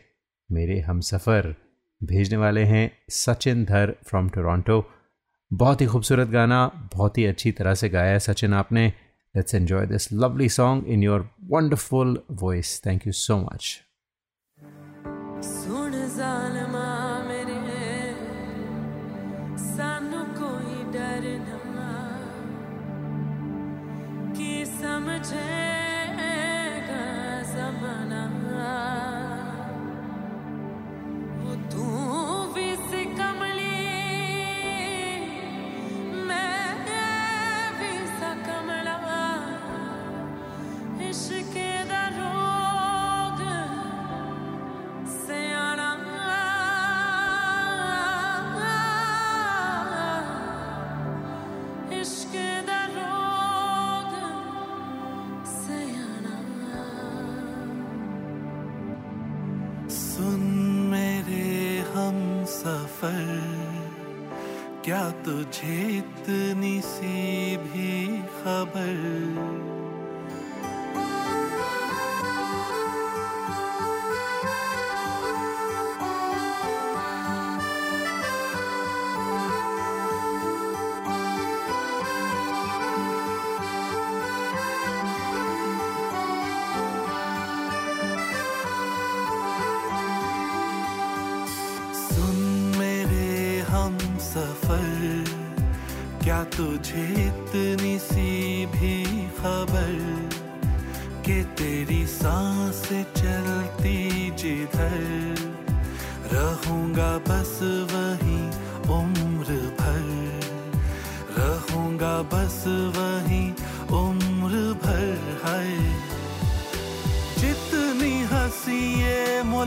मेरे 0.49 0.79
हम 0.79 0.99
सफ़र 1.01 1.55
भेजने 2.01 2.37
वाले 2.37 2.63
हैं 2.63 2.89
सचिन 3.09 3.63
धर 3.65 3.95
फ्रॉम 4.03 4.29
टोरंटो 4.29 4.79
बहुत 5.53 5.81
ही 5.81 5.85
खूबसूरत 5.85 6.27
गाना, 6.27 6.67
बहुत 6.67 7.17
ही 7.17 7.25
अच्छी 7.25 7.51
तरह 7.51 7.73
से 7.73 7.89
गाया 7.89 8.11
है 8.11 8.19
सचिन 8.19 8.53
आपने। 8.53 8.87
Let's 9.35 9.55
enjoy 9.55 9.85
this 9.85 10.13
lovely 10.13 10.49
song 10.49 10.87
in 10.87 11.03
your 11.03 11.29
wonderful 11.49 12.21
voice 12.31 12.81
thank 12.85 13.07
you 13.07 13.13
so 13.13 13.37
much 13.37 13.79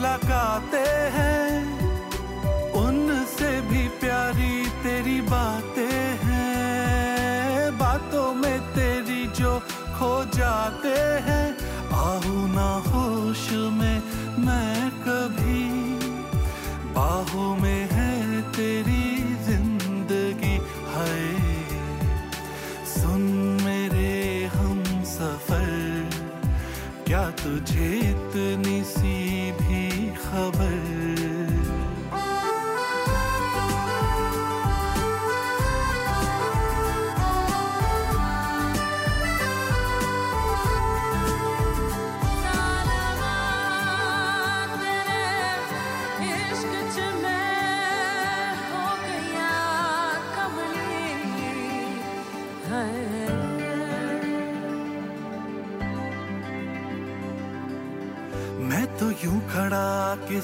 मुलाकातें 0.05 1.11
हैं। 1.17 1.49
उनसे 2.77 3.51
भी 3.61 3.89
प्यारी 3.89 4.55
तेरी 4.85 5.21
बातें 5.33 5.97
हैं। 6.25 7.79
बातों 7.79 8.35
में 8.35 8.61
तेरी 8.75 9.27
जो 9.33 9.53
खो 9.97 10.13
जाते 10.37 10.97
हैं, 11.27 11.47
आहू 12.05 12.37
ना 12.53 12.71
होश 12.85 12.94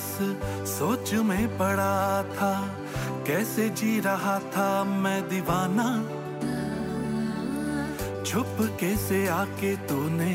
किस 0.00 0.68
सोच 0.68 1.12
में 1.24 1.48
पड़ा 1.58 2.22
था, 2.32 2.52
कैसे 3.26 3.68
जी 3.70 3.98
रहा 4.00 4.38
था 4.52 4.68
मैं 4.84 5.20
दीवाना। 5.28 5.86
छुप 8.24 8.56
कैसे 8.80 9.26
आके 9.28 9.74
तूने, 9.88 10.32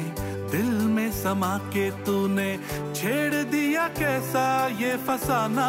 दिल 0.51 0.69
में 0.87 1.11
समा 1.11 1.57
के 1.73 1.89
तूने, 2.05 2.47
छेड़ 2.95 3.33
दिया 3.33 3.87
कैसा 3.97 4.45
ये 4.81 4.95
फसाना। 5.07 5.67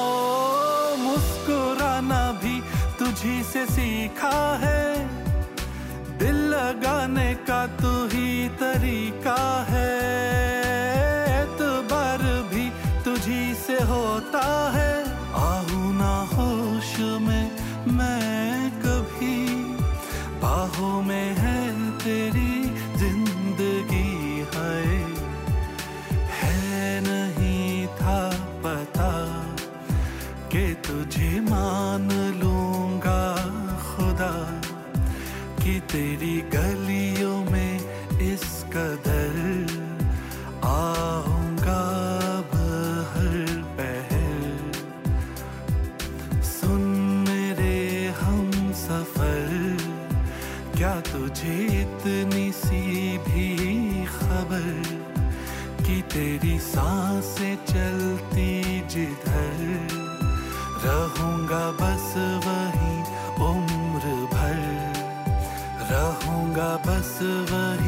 ओ, 0.00 0.96
मुस्कुराना 0.96 2.22
भी 2.42 2.60
तुझी 2.98 3.42
से 3.44 3.66
सीखा 3.66 4.38
है, 4.56 5.08
दिल 6.18 6.36
लगाने 6.54 7.32
का 7.48 7.66
तू 7.76 7.94
ही 8.06 8.48
तरीका 8.48 9.40
है। 9.70 10.65
तुझी 13.66 13.78
से 13.78 13.84
होता 13.84 14.72
है। 14.74 15.04
आहू 15.34 15.92
ना 15.92 16.28
होश 16.34 16.98
में 16.98 17.50
मैं 17.96 18.70
कभी। 18.70 19.46
बाहों 20.40 21.02
में 21.02 21.34
है 21.34 21.90
तेरी 21.98 22.62
ज़िंदगी 22.96 24.46
है 24.54 24.84
है 26.38 27.00
नहीं 27.00 27.86
था 27.86 28.30
पता 28.66 29.12
कि 30.48 30.74
तुझे 30.74 31.40
मान 31.40 32.10
लूँगा 32.42 33.36
खुदा। 33.78 34.62
कि 35.64 35.80
तेरी 35.80 36.40
गलियों 36.40 37.50
में 37.50 37.80
इस 38.20 38.64
कदर 38.72 39.45
तेरी 56.16 56.58
साँसें 56.58 57.56
चलती 57.56 58.80
जिधर। 58.88 59.88
रहूँगा 60.84 61.70
बस 61.70 62.14
वही 62.16 62.96
उम्र 63.44 64.14
भर। 64.34 64.62
रहूँगा 65.90 66.82
बस 66.86 67.18
वही 67.22 67.85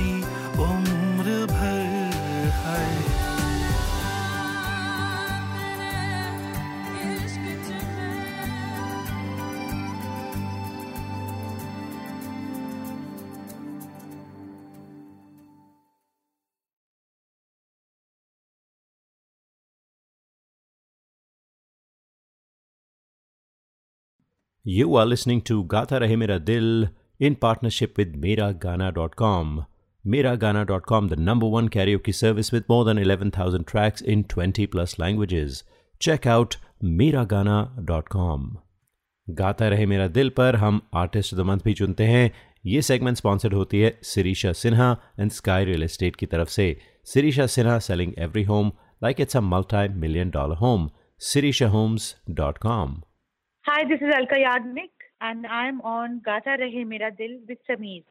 You 24.68 24.96
are 24.96 25.06
listening 25.06 25.40
to 25.48 25.64
Gata 25.64 25.98
Rahe 25.98 26.14
Mera 26.18 26.38
Dil 26.38 26.88
in 27.18 27.36
partnership 27.36 27.96
with 27.96 28.20
Miragana.com. 28.20 29.64
Miragana.com, 30.04 31.08
the 31.08 31.16
number 31.16 31.46
one 31.46 31.70
karaoke 31.70 32.14
service 32.14 32.52
with 32.52 32.68
more 32.68 32.84
than 32.84 32.98
11,000 32.98 33.66
tracks 33.66 34.02
in 34.02 34.24
20 34.24 34.66
plus 34.66 34.98
languages. 34.98 35.64
Check 36.00 36.26
out 36.26 36.58
Miragana.com. 36.82 38.44
गाता 39.28 39.68
रहे 39.68 39.86
मेरा 39.86 40.08
दिल 40.08 40.28
पर 40.36 40.56
हम 40.56 40.80
आर्टिस्ट 40.96 41.34
द 41.34 41.48
मंथ 41.52 41.64
भी 41.64 41.74
चुनते 41.74 42.04
हैं 42.04 42.30
ये 42.66 42.82
सेगमेंट 42.82 43.16
स्पॉन्सर्ड 43.16 43.54
होती 43.54 43.80
है 43.80 43.98
Sirisha 44.12 44.52
Sinha 44.52 44.92
and 45.20 45.30
sky 45.30 45.64
real 45.64 45.82
estate 45.82 46.16
की 46.16 46.26
तरफ़ 46.26 46.48
से 46.50 46.70
Sirisha 47.14 47.46
Sinha 47.56 47.78
selling 47.88 48.12
every 48.18 48.42
home 48.52 48.72
like 49.02 49.20
it's 49.20 49.36
a 49.36 49.40
multi 49.50 49.88
million 50.06 50.30
dollar 50.30 50.56
home 50.66 50.88
Sirisha 51.32 51.68
homes 51.68 52.14
dot 52.30 52.58
com 52.58 53.00
Hi, 53.68 53.84
this 53.84 54.00
is 54.00 54.08
Alka 54.14 54.36
Yagnik 54.36 54.88
and 55.20 55.46
I'm 55.46 55.82
on 55.82 56.22
Gata 56.24 56.56
Rahe 56.58 56.86
Mera 56.86 57.10
Dil 57.10 57.32
with 57.46 57.58
Sameer. 57.68 58.02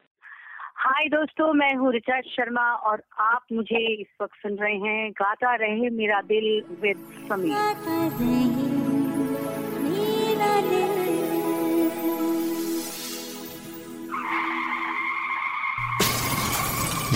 Hi 0.82 1.08
दोस्तों 1.14 1.52
मैं 1.60 1.74
हूँ 1.76 1.92
रिचा 1.92 2.20
शर्मा 2.34 2.66
और 2.88 3.02
आप 3.20 3.46
मुझे 3.52 3.80
इस 3.94 4.12
वक्त 4.20 4.36
सुन 4.42 4.56
रहे 4.58 4.76
हैं 4.84 5.10
Gaata 5.20 5.54
Rahe 5.62 5.90
Mera 5.96 6.20
Dil 6.30 6.46
with 6.82 6.96
Sameer 7.28 7.56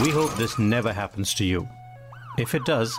We 0.03 0.11
hope 0.11 0.35
this 0.43 0.59
never 0.59 0.93
happens 0.93 1.33
to 1.35 1.45
you. 1.45 1.69
If 2.39 2.57
it 2.57 2.65
does, 2.65 2.99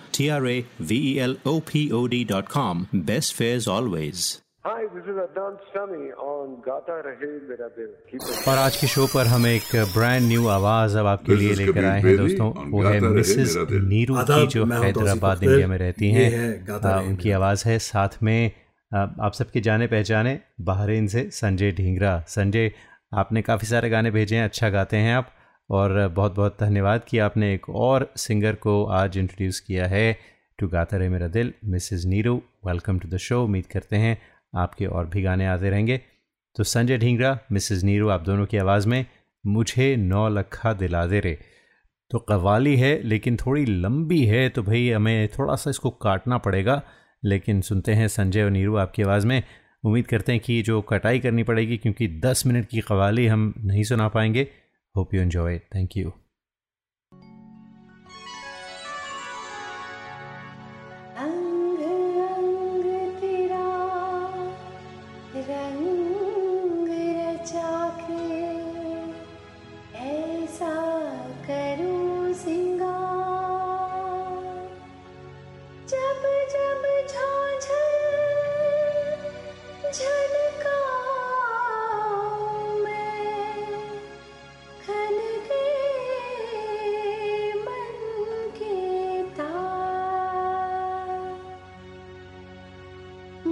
T 0.11 0.29
R 0.31 0.45
A 0.47 0.55
V 0.81 1.01
E 1.09 1.19
L 1.21 1.35
O 1.45 1.59
P 1.61 1.91
O 1.91 2.07
D.com. 2.07 2.87
Best 3.09 3.33
fares 3.33 3.67
always. 3.67 4.41
Hi, 4.65 4.81
this 4.93 5.05
is 5.05 5.17
Adnan 5.17 5.55
Sami 5.73 6.11
on 6.23 6.49
Gata 6.65 6.97
Rahe 7.05 7.29
Mera 7.49 7.69
Dil. 7.75 7.87
Keep 8.09 8.21
it. 8.21 8.47
और 8.47 8.57
आज 8.57 8.75
के 8.77 8.87
show 8.87 9.05
पर 9.13 9.27
हम 9.27 9.45
एक 9.47 9.69
brand 9.93 10.27
new 10.27 10.47
आवाज़ 10.55 10.97
अब 10.97 11.05
आपके 11.07 11.35
लिए 11.35 11.53
लेकर 11.53 11.85
आए 11.85 12.01
हैं 12.01 12.15
दोस्तों 12.17 12.51
on 12.53 12.71
वो 12.71 12.83
है 12.83 12.99
मिसेस। 12.99 13.55
नीरू 13.71 14.17
की 14.29 14.45
जो 14.47 14.65
हैदराबाद 14.73 15.43
इंडिया 15.43 15.67
में 15.67 15.77
रहती 15.77 16.11
हैं 16.11 16.29
है 16.31 16.95
उनकी 17.07 17.31
आवाज़ 17.39 17.67
है 17.69 17.79
साथ 17.87 18.21
में 18.23 18.51
आप 18.91 19.33
सबके 19.33 19.61
जाने 19.69 19.87
पहचाने 19.87 20.39
बहरीन 20.69 21.07
से 21.07 21.29
संजय 21.33 21.71
ढींगरा 21.71 22.13
संजय 22.27 22.71
आपने 23.23 23.41
काफ़ी 23.41 23.67
सारे 23.67 23.89
गाने 23.89 24.11
भेजे 24.11 24.35
हैं 24.35 24.43
अच्छा 24.43 24.69
गाते 24.69 24.97
हैं 24.97 25.15
आप 25.15 25.33
और 25.69 26.07
बहुत 26.07 26.35
बहुत 26.35 26.57
धन्यवाद 26.61 27.01
कि 27.07 27.19
आपने 27.19 27.53
एक 27.53 27.69
और 27.69 28.13
सिंगर 28.17 28.55
को 28.55 28.85
आज 28.85 29.17
इंट्रोड्यूस 29.17 29.59
किया 29.59 29.85
है। 29.85 30.17
To 30.57 30.67
Gaata 30.67 30.97
Rahe 30.97 31.09
Mera 31.09 31.27
Dil, 31.27 31.53
Mrs 31.65 32.05
Neeru 32.05 32.41
welcome 32.67 32.99
to 32.99 33.07
the 33.07 33.17
show 33.17 33.43
उम्मीद 33.43 33.65
करते 33.65 33.95
हैं 33.95 34.21
आपके 34.55 34.85
और 34.85 35.07
भी 35.07 35.21
गाने 35.21 35.45
आते 35.45 35.69
रहेंगे। 35.69 36.01
तो 36.55 36.63
संजय 36.63 36.97
ढींगरा 36.97 37.39
मिसेस 37.51 37.83
नीरू, 37.83 38.09
आप 38.09 38.21
दोनों 38.21 38.45
की 38.45 38.57
आवाज़ 38.57 38.87
में 38.87 39.05
मुझे 39.45 39.95
नौ 39.95 40.29
लखा 40.29 40.73
दिला 40.73 41.05
दे 41.05 41.19
रे। 41.19 41.39
तो 42.09 42.19
कवाली 42.19 42.75
है, 42.77 43.03
लेकिन 43.03 43.35
थोड़ी 43.35 43.65
लंबी 43.65 44.25
है 44.25 44.49
तो 44.49 44.63
भाई 44.63 44.89
हमें 44.89 45.27
थोड़ा 45.27 45.55
सा 45.55 45.69
इसको 45.69 45.89
काटना 45.89 46.37
पड़ेगा। 46.37 46.83
लेकिन 47.25 47.61
सुनते 47.61 47.93
हैं 47.93 48.07
संजय 48.07 48.43
और 48.43 48.49
नीरू 48.49 48.75
आपकी 48.75 49.03
आवाज़ 49.03 49.27
में। 49.27 49.43
उम्मीद 49.85 50.07
करते 50.07 50.31
हैं 50.31 50.41
कि 50.41 50.61
जो 50.61 50.81
कटाई 50.81 51.19
करनी 51.19 51.43
पड़ेगी, 51.43 51.77
क्योंकि 51.77 52.07
10 52.07 52.45
मिनट 52.45 52.67
की 52.67 52.81
कवाली 52.81 53.27
हम 53.27 53.53
नहीं 53.57 53.83
सुना 53.83 54.07
पाएँगे। 54.07 54.47
Hope 54.95 55.13
you 55.13 55.21
enjoy 55.21 55.53
it. 55.53 55.63
Thank 55.71 55.95
you. 55.95 56.20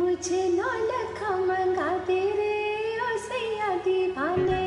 मुझे 0.10 0.44
नौ 0.50 0.70
लखा 0.90 1.32
मंगा 1.48 1.88
दे 2.06 2.20
रे 2.38 2.54
ओ 3.00 3.18
सैया 3.26 3.68
दीवाने। 3.86 4.62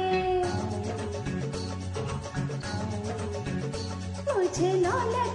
मुझे 4.28 4.70
नौ 4.84 4.96
लखा 5.10 5.31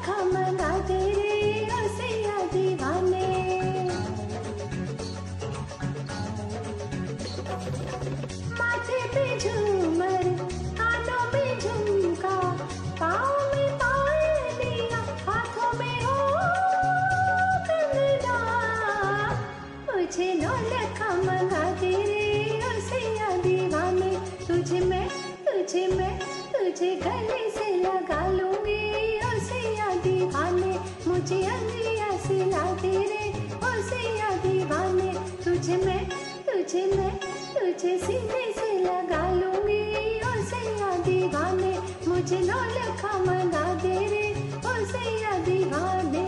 तुझे 26.77 26.95
गले 26.95 27.49
से 27.49 27.67
लगा 27.75 28.19
लूँगी 28.31 28.81
ओ 29.25 29.29
सैया 29.45 29.87
दीवाने 30.03 30.73
मुझे 31.07 31.39
अंगलिया 31.45 32.09
से 32.25 32.37
ला 32.51 32.65
दे 32.81 32.91
रे। 33.03 33.31
सैया 33.89 34.29
दीवाने 34.43 35.13
तुझे 35.43 35.77
मैं 35.85 36.03
तुझे 36.45 36.85
मैं, 36.93 37.09
तुझे 37.55 37.97
सीने 38.05 38.43
से 38.59 38.69
लगा 38.83 39.23
लूँगी। 39.33 39.81
ओ 40.21 40.35
सैया 40.51 40.91
दीवाने 41.07 41.73
मुझे 42.07 42.39
नौ 42.45 42.61
लखा 42.77 43.17
मंगा 43.25 43.65
दे 43.81 43.97
रे। 44.13 44.25
सैया 44.93 45.37
दीवाने 45.45 46.25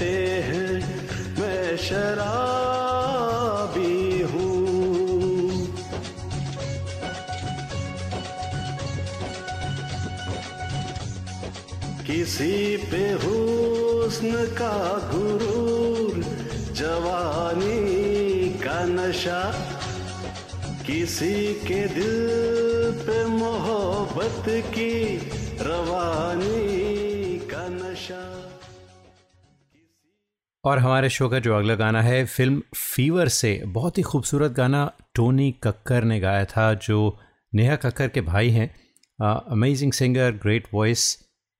कहते 0.00 0.42
हैं, 0.42 1.00
मैं 1.40 1.76
शराबी 1.76 4.22
हूँ। 4.22 5.74
किसी 12.06 12.76
पे 12.76 12.96
हुस्न 12.96 14.32
का 14.32 15.10
गुरूर, 15.14 16.24
जवानी 16.72 18.58
का 18.58 18.84
नशा। 18.84 19.54
किसी 20.86 21.54
के 21.54 21.74
दिल 21.74 23.02
पे 23.06 23.24
मोहब्बत 23.24 24.44
की 24.48 25.20
रवानी। 25.60 26.99
और 30.64 30.78
हमारे 30.78 31.08
शो 31.10 31.28
का 31.28 31.38
जो 31.38 31.54
अगला 31.54 31.74
गाना 31.74 32.02
है, 32.02 32.24
फ़िल्म 32.26 32.62
फीवर 32.74 33.28
से, 33.28 33.62
बहुत 33.66 33.98
ही 33.98 34.02
खूबसूरत 34.02 34.52
गाना 34.52 34.92
टोनी 35.14 35.50
कक्कर 35.62 36.04
ने 36.04 36.18
गाया 36.20 36.44
था, 36.44 36.72
जो 36.74 37.18
नेहा 37.52 37.76
कक्कर 37.76 38.08
के 38.08 38.20
भाई 38.22 38.50
हैं। 38.50 38.70
अमेजिंग 39.18 39.92
सिंगर 39.92 40.32
ग्रेट 40.32 40.66
वॉइस 40.74 41.02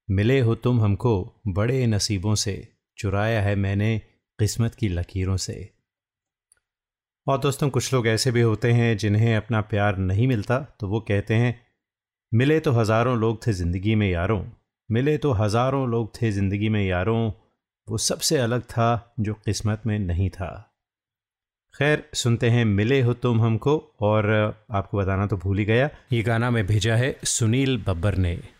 मिले 0.08 0.38
हो 0.40 0.54
तुम 0.56 0.80
हमको, 0.80 1.42
बड़े 1.48 1.86
नसीबों 1.86 2.34
से, 2.34 2.68
चुराया 2.98 3.40
है 3.42 3.54
मैंने 3.56 3.98
किस्मत 4.38 4.74
की 4.74 4.88
लकीरों 4.88 5.36
से। 5.38 5.68
और 7.26 7.38
दोस्तों, 7.38 7.68
कुछ 7.70 7.92
लोग 7.94 8.06
ऐसे 8.06 8.30
भी 8.32 8.40
होते 8.40 8.72
हैं, 8.72 8.96
जिन्हें 8.96 9.36
अपना 9.36 9.60
प्यार 9.62 9.96
नहीं 9.98 10.26
मिलता 10.28 10.58
तो 10.80 10.88
वो 10.88 11.00
कहते 11.00 11.34
हैं, 11.34 11.60
मिले 12.32 12.58
तो 12.60 12.72
हज़ारों 12.72 13.16
लोग 13.18 13.46
थे 13.46 13.52
ज़िंदगी 13.52 13.94
में 13.94 14.10
यारों, 14.10 14.42
मिले 14.90 15.16
तो 15.18 15.32
हज़ारों 15.32 15.88
लोग 15.88 16.10
थे 16.14 16.30
ज़िंदगी 16.32 16.68
में 16.68 16.84
यारों 16.86 17.30
वो 17.90 17.98
सबसे 17.98 18.36
अलग 18.38 18.62
था 18.62 19.14
जो 19.20 19.34
किस्मत 19.34 19.82
में 19.86 19.98
नहीं 19.98 20.30
था। 20.30 20.72
खैर, 21.78 22.08
सुनते 22.14 22.50
हैं, 22.50 22.64
मिले 22.64 23.00
हो 23.00 23.14
तुम 23.14 23.42
हमको 23.42 23.92
और 24.00 24.30
आपको 24.70 24.98
बताना 24.98 25.26
तो 25.26 25.36
भूल 25.36 25.58
ही 25.58 25.64
गया। 25.64 25.90
ये 26.12 26.22
गाना 26.22 26.50
मैं 26.50 26.66
भेजा 26.66 26.96
है 26.96 27.18
सुनील 27.24 27.84
बब्बर 27.88 28.14
ने। 28.14 28.59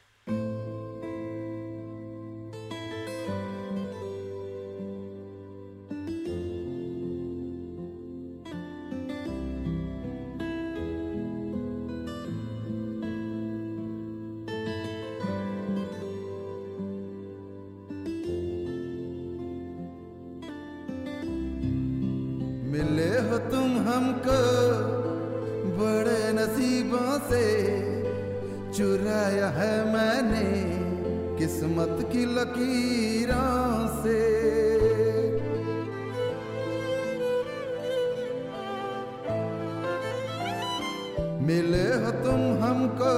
तुम 42.40 42.62
हमको 42.62 43.14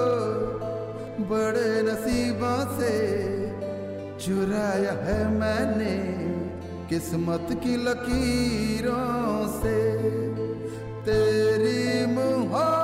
बड़े 1.30 1.70
नसीबों 1.82 2.60
से 2.78 2.94
चुराया 4.18 4.94
है 5.06 5.18
मैंने 5.34 5.94
किस्मत 6.88 7.46
की 7.62 7.76
लकीरों 7.84 9.46
से। 9.60 9.78
तेरी 11.06 12.06
मोहब्बत 12.14 12.81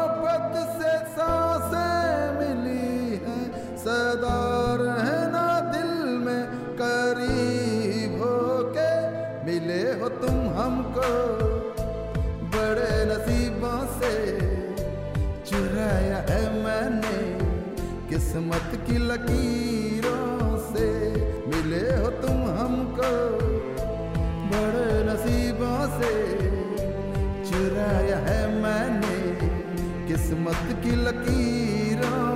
किस्मत 18.39 18.75
की 18.87 18.97
लकीरों 18.99 20.59
से 20.67 20.85
मिले 21.51 21.81
हो 21.95 22.11
तुम 22.23 22.37
हमको, 22.59 23.11
बड़े 24.53 24.91
नसीबों 25.09 25.81
से 25.97 26.13
चुराया 27.51 28.19
है 28.29 28.41
मैंने 28.63 29.19
किस्मत 30.07 30.71
की 30.85 30.95
लकीरों 31.03 32.28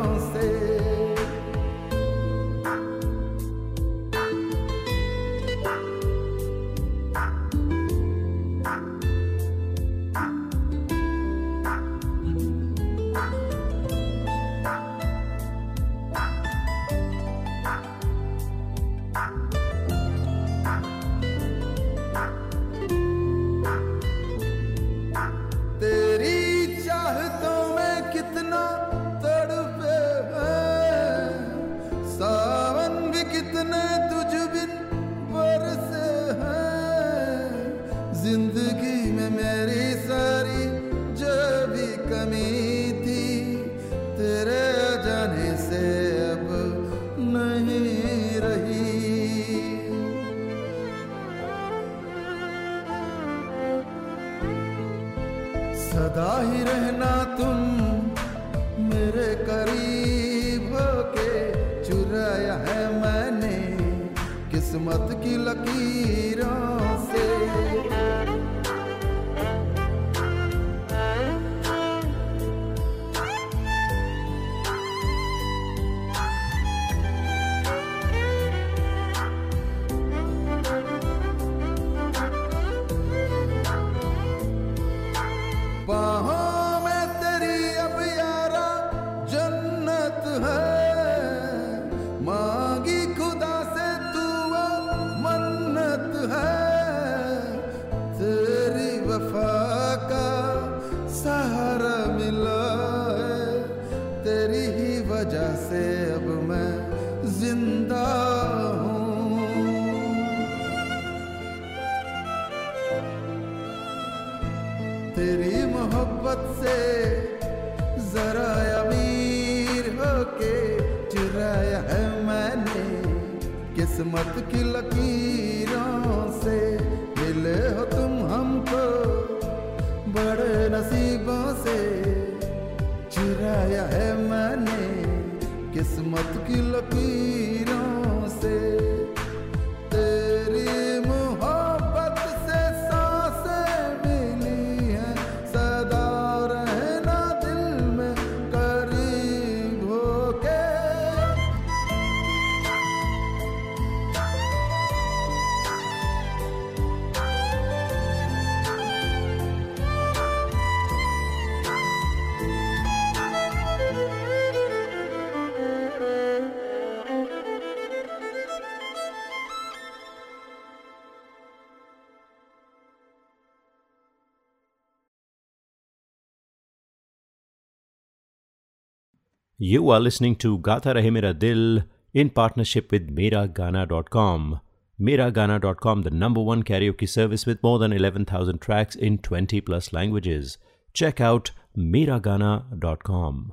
You 179.63 179.91
are 179.91 180.01
listening 180.01 180.35
to 180.43 180.59
Gata 180.59 180.93
Rahe 180.93 181.13
Mera 181.13 181.33
Dil 181.33 181.85
in 182.13 182.31
partnership 182.31 182.91
with 182.91 183.15
Miragana.com. 183.17 184.59
Miragana.com, 184.99 186.03
the 186.03 186.11
number 186.11 186.43
one 186.43 186.65
karaoke 186.65 187.09
service 187.09 187.47
with 187.47 187.63
more 187.63 187.79
than 187.79 187.93
11,000 187.93 188.61
tracks 188.61 188.97
in 188.97 189.19
20 189.19 189.61
plus 189.61 189.93
languages. 189.93 190.59
Check 190.95 191.21
out 191.21 191.53
Miragana.com. 191.77 193.53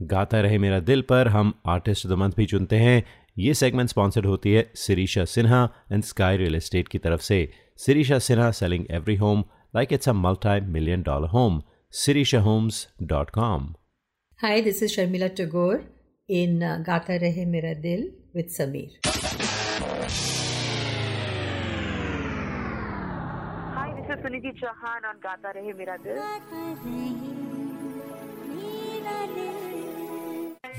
गाता 0.00 0.40
रहे 0.40 0.58
मेरा 0.58 0.80
दिल 0.80 1.02
पर 1.08 1.28
हम 1.28 1.54
आर्टिस्ट 1.68 2.06
द 2.06 2.20
मंथ 2.24 2.32
भी 2.36 2.46
चुनते 2.46 2.76
हैं 2.76 3.02
ये 3.38 3.54
सेगमेंट 3.54 3.88
स्पॉन्सर्ड 3.88 4.26
होती 4.26 4.52
है 4.52 4.70
Sirisha 4.84 5.24
Sinha 5.24 5.64
and 5.92 6.04
sky 6.04 6.36
real 6.36 6.54
estate 6.54 6.88
की 6.88 6.98
तरफ़ 6.98 7.22
से 7.22 7.42
Sirisha 7.86 8.18
Sinha 8.28 8.50
selling 8.62 8.86
every 8.90 9.16
home 9.24 9.44
like 9.76 9.92
it's 9.92 10.08
a 10.08 10.12
multi 10.22 10.60
million 10.78 11.02
dollar 11.02 11.28
home 11.38 11.62
Sirisha 12.04 12.40
homes 12.40 12.88
dot 13.02 13.30
com 13.30 13.74
Hi, 14.42 14.62
this 14.62 14.80
is 14.80 14.96
Sharmila 14.96 15.36
Tagore 15.36 15.82
in 16.26 16.62
uh, 16.62 16.78
Gata 16.82 17.18
Rehe 17.20 17.46
Mera 17.46 17.74
Dil 17.74 18.04
with 18.32 18.48
Sameer. 18.48 18.88
Hi, 23.74 23.92
this 23.98 24.06
is 24.08 24.24
Suniti 24.24 24.52
Chauhan 24.62 25.04
on 25.10 25.20
Gata 25.20 25.52
Rehe 25.54 25.76
Mera 25.76 25.98
Dil. 26.02 26.16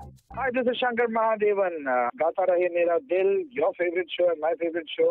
Hi, 0.00 0.48
this 0.56 0.66
is 0.70 0.78
Shankar 0.80 1.08
Mahadevan. 1.14 1.74
Uh, 1.94 2.08
गाता 2.20 2.44
रहे 2.50 2.68
मेरा 2.74 2.96
दिल 3.08 3.28
your 3.56 3.70
favorite 3.78 4.12
show 4.16 4.28
and 4.32 4.40
my 4.44 4.52
favorite 4.60 4.92
show. 4.92 5.08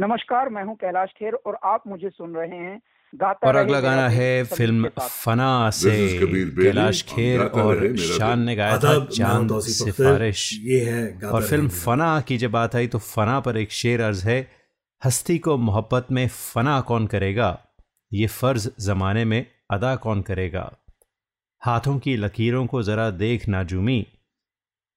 नमस्कार 0.00 0.48
मैं 0.48 0.64
हूँ 0.64 0.74
कैलाश 0.80 1.12
खेर 1.18 1.34
और 1.34 1.58
आप 1.64 1.82
मुझे 1.88 2.08
सुन 2.08 2.34
रहे 2.36 2.58
हैं 2.64 2.80
गाता 3.12 3.48
और 3.48 3.56
अगला 3.56 3.80
गाना 3.80 4.08
है 4.08 4.42
फ़िल्म 4.44 4.88
फना 4.98 5.70
से 5.70 5.94
कैलाश 6.24 7.02
खेर 7.08 7.40
और 7.40 7.96
शान 7.96 8.42
ने 8.46 8.56
गाया 8.56 8.78
था 8.78 9.04
चाँद 9.04 9.58
सिफारिश। 9.68 10.50
ये 10.62 10.80
है 10.90 11.30
और 11.30 11.42
फ़िल्म 11.42 11.68
फना 11.68 12.20
की 12.28 12.38
जब 12.38 12.50
बात 12.50 12.76
आई 12.76 12.86
तो 12.86 12.98
फना 12.98 13.40
पर 13.46 13.56
एक 13.56 13.72
शेर 13.80 14.00
अर्ज़ 14.10 14.28
है 14.28 14.40
हस्ती 15.02 15.38
को 15.38 15.56
मोहब्बत 15.70 16.12
में 16.12 16.26
फना 16.28 16.80
कौन 16.80 17.06
करेगा? 17.06 17.56
ये 18.12 18.26
फ़र्ज़ 18.26 18.70
जमाने 18.86 19.24
में 19.24 19.44
अदा 19.70 19.96
कौन 19.96 20.22
करेगा? 20.22 20.70
हाथों 21.64 21.98
की 21.98 22.16
लकीरों 22.16 22.66
को 22.66 22.82
ज़रा 22.82 23.10
देख 23.10 23.48
ना 23.48 23.62
जूमी। 23.62 24.06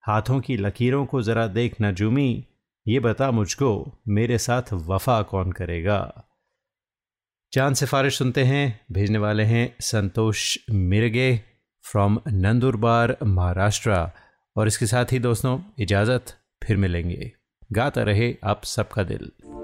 हाथों 0.07 0.41
की 0.41 0.57
लकीरों 0.57 1.05
को 1.05 1.21
ज़रा 1.21 1.47
देख 1.47 1.81
ना 1.81 1.91
जूमी। 1.91 2.45
ये 2.87 2.99
बता 2.99 3.31
मुझको, 3.31 3.97
मेरे 4.07 4.37
साथ 4.37 4.61
वफा 4.73 5.21
कौन 5.21 5.51
करेगा? 5.51 6.23
चाँद 7.53 7.75
सिफारिश 7.75 8.17
सुनते 8.17 8.43
हैं, 8.43 8.85
भेजने 8.91 9.17
वाले 9.17 9.43
हैं 9.43 9.75
संतोष 9.81 10.57
मिर्गे 10.71 11.41
फ्रॉम 11.83 12.19
नंदुरबार, 12.27 13.17
महाराष्ट्र। 13.23 14.09
और 14.57 14.67
इसके 14.67 14.85
साथ 14.85 15.05
ही 15.11 15.19
दोस्तों, 15.19 15.59
इजाज़त, 15.79 16.25
फिर 16.63 16.77
मिलेंगे। 16.77 17.31
गाता 17.71 18.03
रहे 18.03 18.37
आप 18.43 18.63
सबका 18.63 19.03
दिल। 19.03 19.54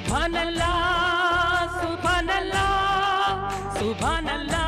సుభానల్లా 0.00 0.68
సుభానల్లా 1.80 2.64
సుభానల్లా. 3.78 4.59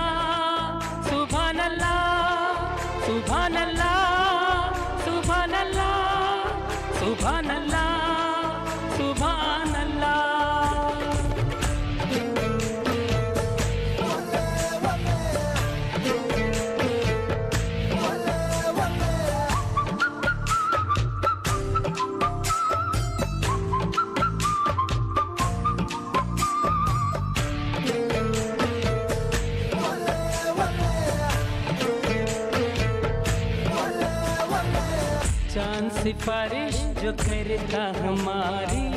सिफारिश 36.13 36.77
जो 36.77 37.13
करता 37.13 37.83
हमारी, 38.03 38.89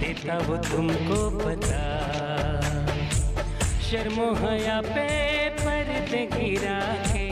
देता 0.00 0.38
वो 0.38 0.56
तुमको 0.56 1.30
पता। 1.38 1.80
शर्मो 3.80 4.34
हया 4.34 4.80
पे 4.80 5.06
पर्दे 5.48 6.28
गिरा 6.32 6.78
के 7.06 7.28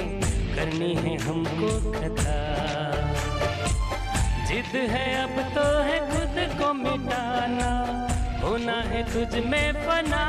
करनी 0.56 0.94
है 0.94 1.16
हमको 1.18 1.92
कथा। 1.92 2.40
जिद 4.46 4.90
है 4.90 5.06
अब 5.22 5.54
तो 5.54 5.66
है 5.82 5.98
खुद 6.10 6.58
को 6.58 6.72
मिटाना, 6.72 7.70
होना 8.42 8.82
है 8.82 9.02
तुझ 9.14 9.44
में 9.44 9.72
फना। 9.72 10.24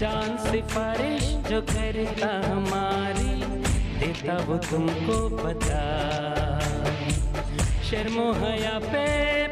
चाँद 0.00 0.38
सिफारिश 0.38 1.24
जो 1.24 1.62
करता 1.62 2.50
हमारी, 2.50 3.42
देता 3.98 4.36
वो 4.36 4.56
तुमको 4.56 5.36
पता। 5.36 6.09
शर्मो 7.90 8.24
हया 8.32 8.78
पे 8.78 9.06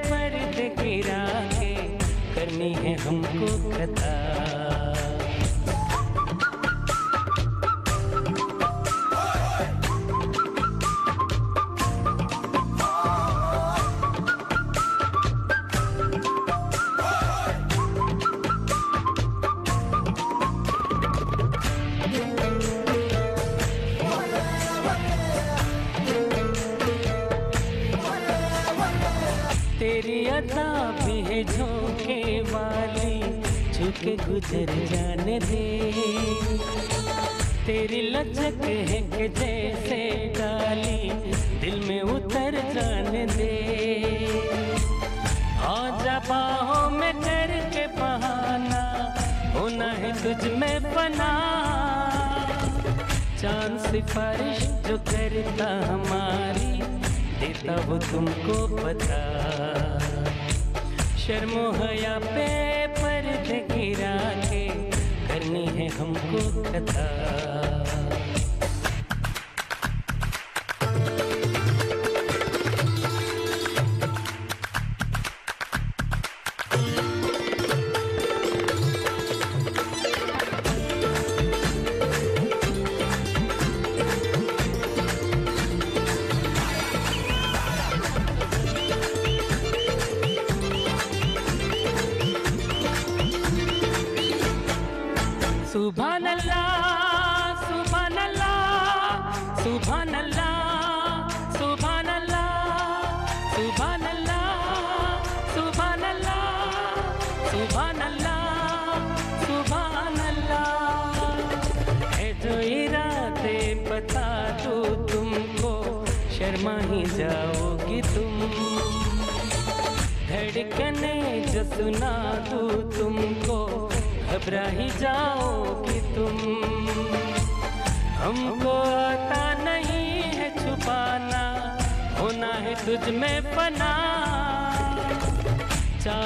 पर्द 0.05 0.59
गिरा 0.79 1.23
के 1.55 1.75
करनी 2.35 2.73
है 2.75 2.95
हमको 2.99 3.49
कथा। 3.71 4.28
तेरी 29.99 30.27
अदा 30.27 30.65
भी 30.91 31.21
है 31.21 31.45
झोंके 31.45 32.41
वाली, 32.41 33.43
झुके 33.73 34.17
गुजर 34.17 34.71
जाने 34.87 35.39
दे। 35.39 35.93
तेरी 37.67 38.03
लचक 38.11 38.61
है 38.65 39.01
कि 39.03 39.29
जैसे 39.29 39.99
डाली, 40.39 41.11
दिल 41.61 41.81
में 41.89 42.03
उतर 42.03 42.59
जाने 42.75 43.27
दे। 43.27 43.51
आजा 45.67 46.19
बाहों 46.29 46.91
में 46.91 47.13
करके 47.13 47.87
बहाना, 47.87 48.83
होना 49.59 49.93
है 49.93 50.13
तुझ 50.23 50.53
में 50.53 50.83
बना 50.83 51.33
चाँद 53.43 53.79
सिफारिश 53.79 54.59
जो 54.59 54.99
करता 54.99 55.93
हमारी 55.93 56.98
देता 57.41 57.75
वो 57.87 57.97
तुमको 57.99 58.57
पता। 58.77 59.21
शर्मो 61.19 61.65
हया 61.73 62.19
पे 62.19 62.49
पर्दे 62.99 63.59
गिरा 63.71 64.17
के 64.45 64.65
करनी 65.29 65.65
है 65.77 65.89
हमको 65.99 66.41
कथा। 66.73 67.07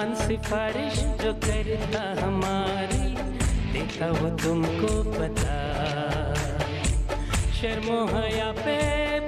चाँद 0.03 0.15
सिफारिश 0.19 0.95
जो 1.23 1.33
करता 1.45 2.03
हमारी, 2.21 3.11
देखा 3.73 4.07
वो 4.11 4.31
तुमको 4.37 4.91
पता। 5.11 5.59
शर्मो 7.59 7.99
हया 8.07 8.51
पे 8.59 8.75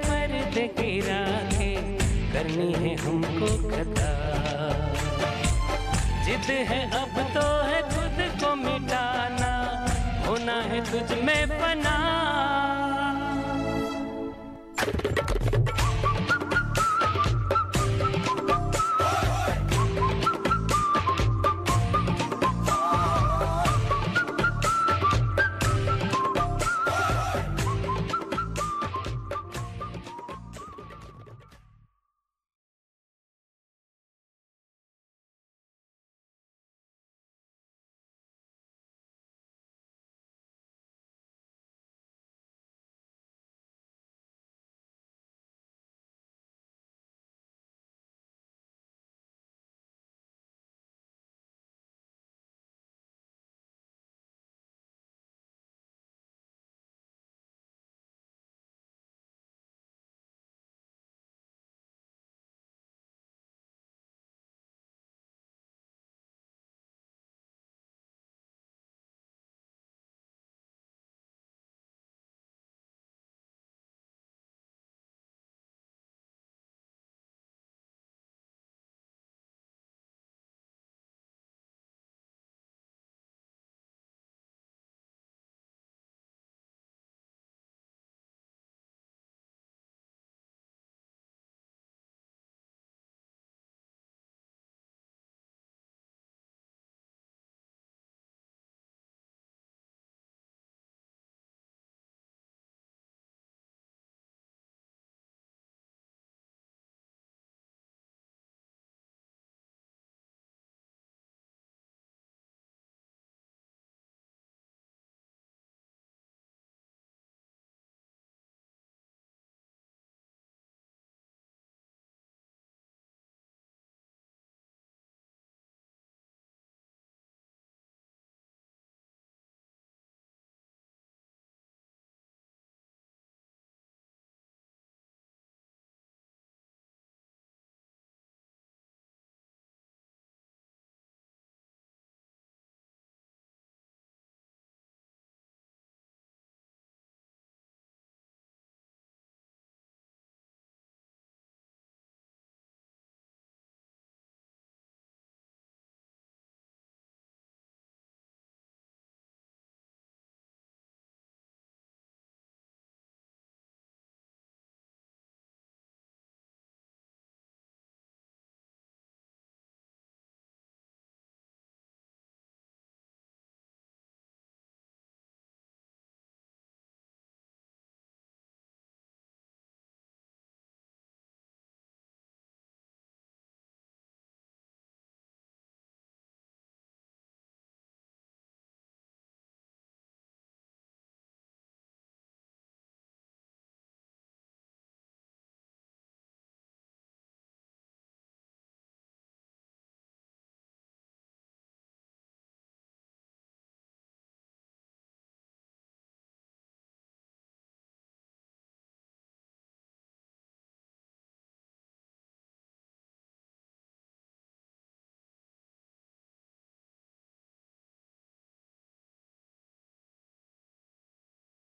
पर्दे 0.03 0.65
गिरा 0.79 1.21
के 1.53 1.71
करनी 2.33 2.67
है 2.73 2.95
हमको 3.05 3.51
कथा 3.69 4.11
जिद 6.25 6.51
है 6.71 6.81
अब 7.01 7.15
तो 7.35 7.45
है 7.69 7.81
खुद 7.93 8.19
को 8.43 8.55
मिटाना, 8.55 9.53
होना 10.27 10.59
है 10.71 10.83
तुझ 10.91 11.17
में 11.23 11.47
बना 11.55 11.95